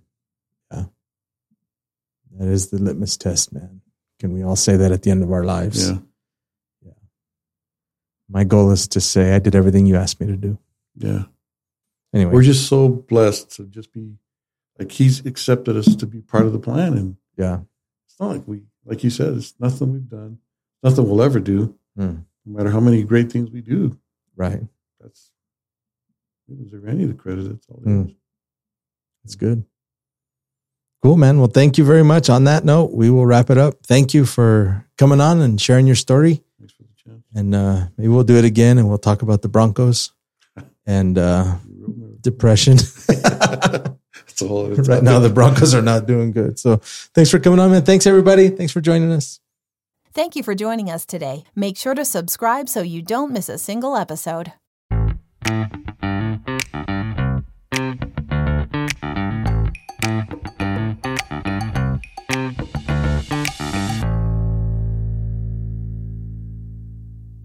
[0.71, 0.83] Yeah,
[2.37, 3.81] that is the litmus test, man.
[4.19, 5.89] Can we all say that at the end of our lives?
[5.89, 5.97] Yeah.
[6.85, 6.91] Yeah.
[8.29, 10.59] My goal is to say I did everything you asked me to do.
[10.97, 11.23] Yeah.
[12.13, 14.17] Anyway, we're just so blessed to just be
[14.77, 17.61] like He's accepted us to be part of the plan, and yeah,
[18.05, 20.37] it's not like we, like you said, it's nothing we've done,
[20.83, 22.23] nothing we'll ever do, mm.
[22.45, 23.97] no matter how many great things we do.
[24.35, 24.61] Right.
[24.99, 25.30] That's
[26.47, 27.49] we deserve any of the credit.
[27.49, 27.81] That's all.
[27.85, 28.15] Mm.
[29.23, 29.65] That's good.
[31.03, 31.39] Cool, man.
[31.39, 32.29] Well, thank you very much.
[32.29, 33.83] On that note, we will wrap it up.
[33.85, 36.43] Thank you for coming on and sharing your story.
[36.59, 37.23] Thanks for the chance.
[37.33, 40.11] And uh, maybe we'll do it again and we'll talk about the Broncos
[40.85, 41.55] and uh,
[42.21, 42.77] depression.
[43.07, 44.69] That's all.
[44.69, 46.59] right now, the Broncos are not doing good.
[46.59, 46.77] So
[47.15, 47.83] thanks for coming on, man.
[47.83, 48.49] Thanks, everybody.
[48.49, 49.39] Thanks for joining us.
[50.13, 51.43] Thank you for joining us today.
[51.55, 54.53] Make sure to subscribe so you don't miss a single episode.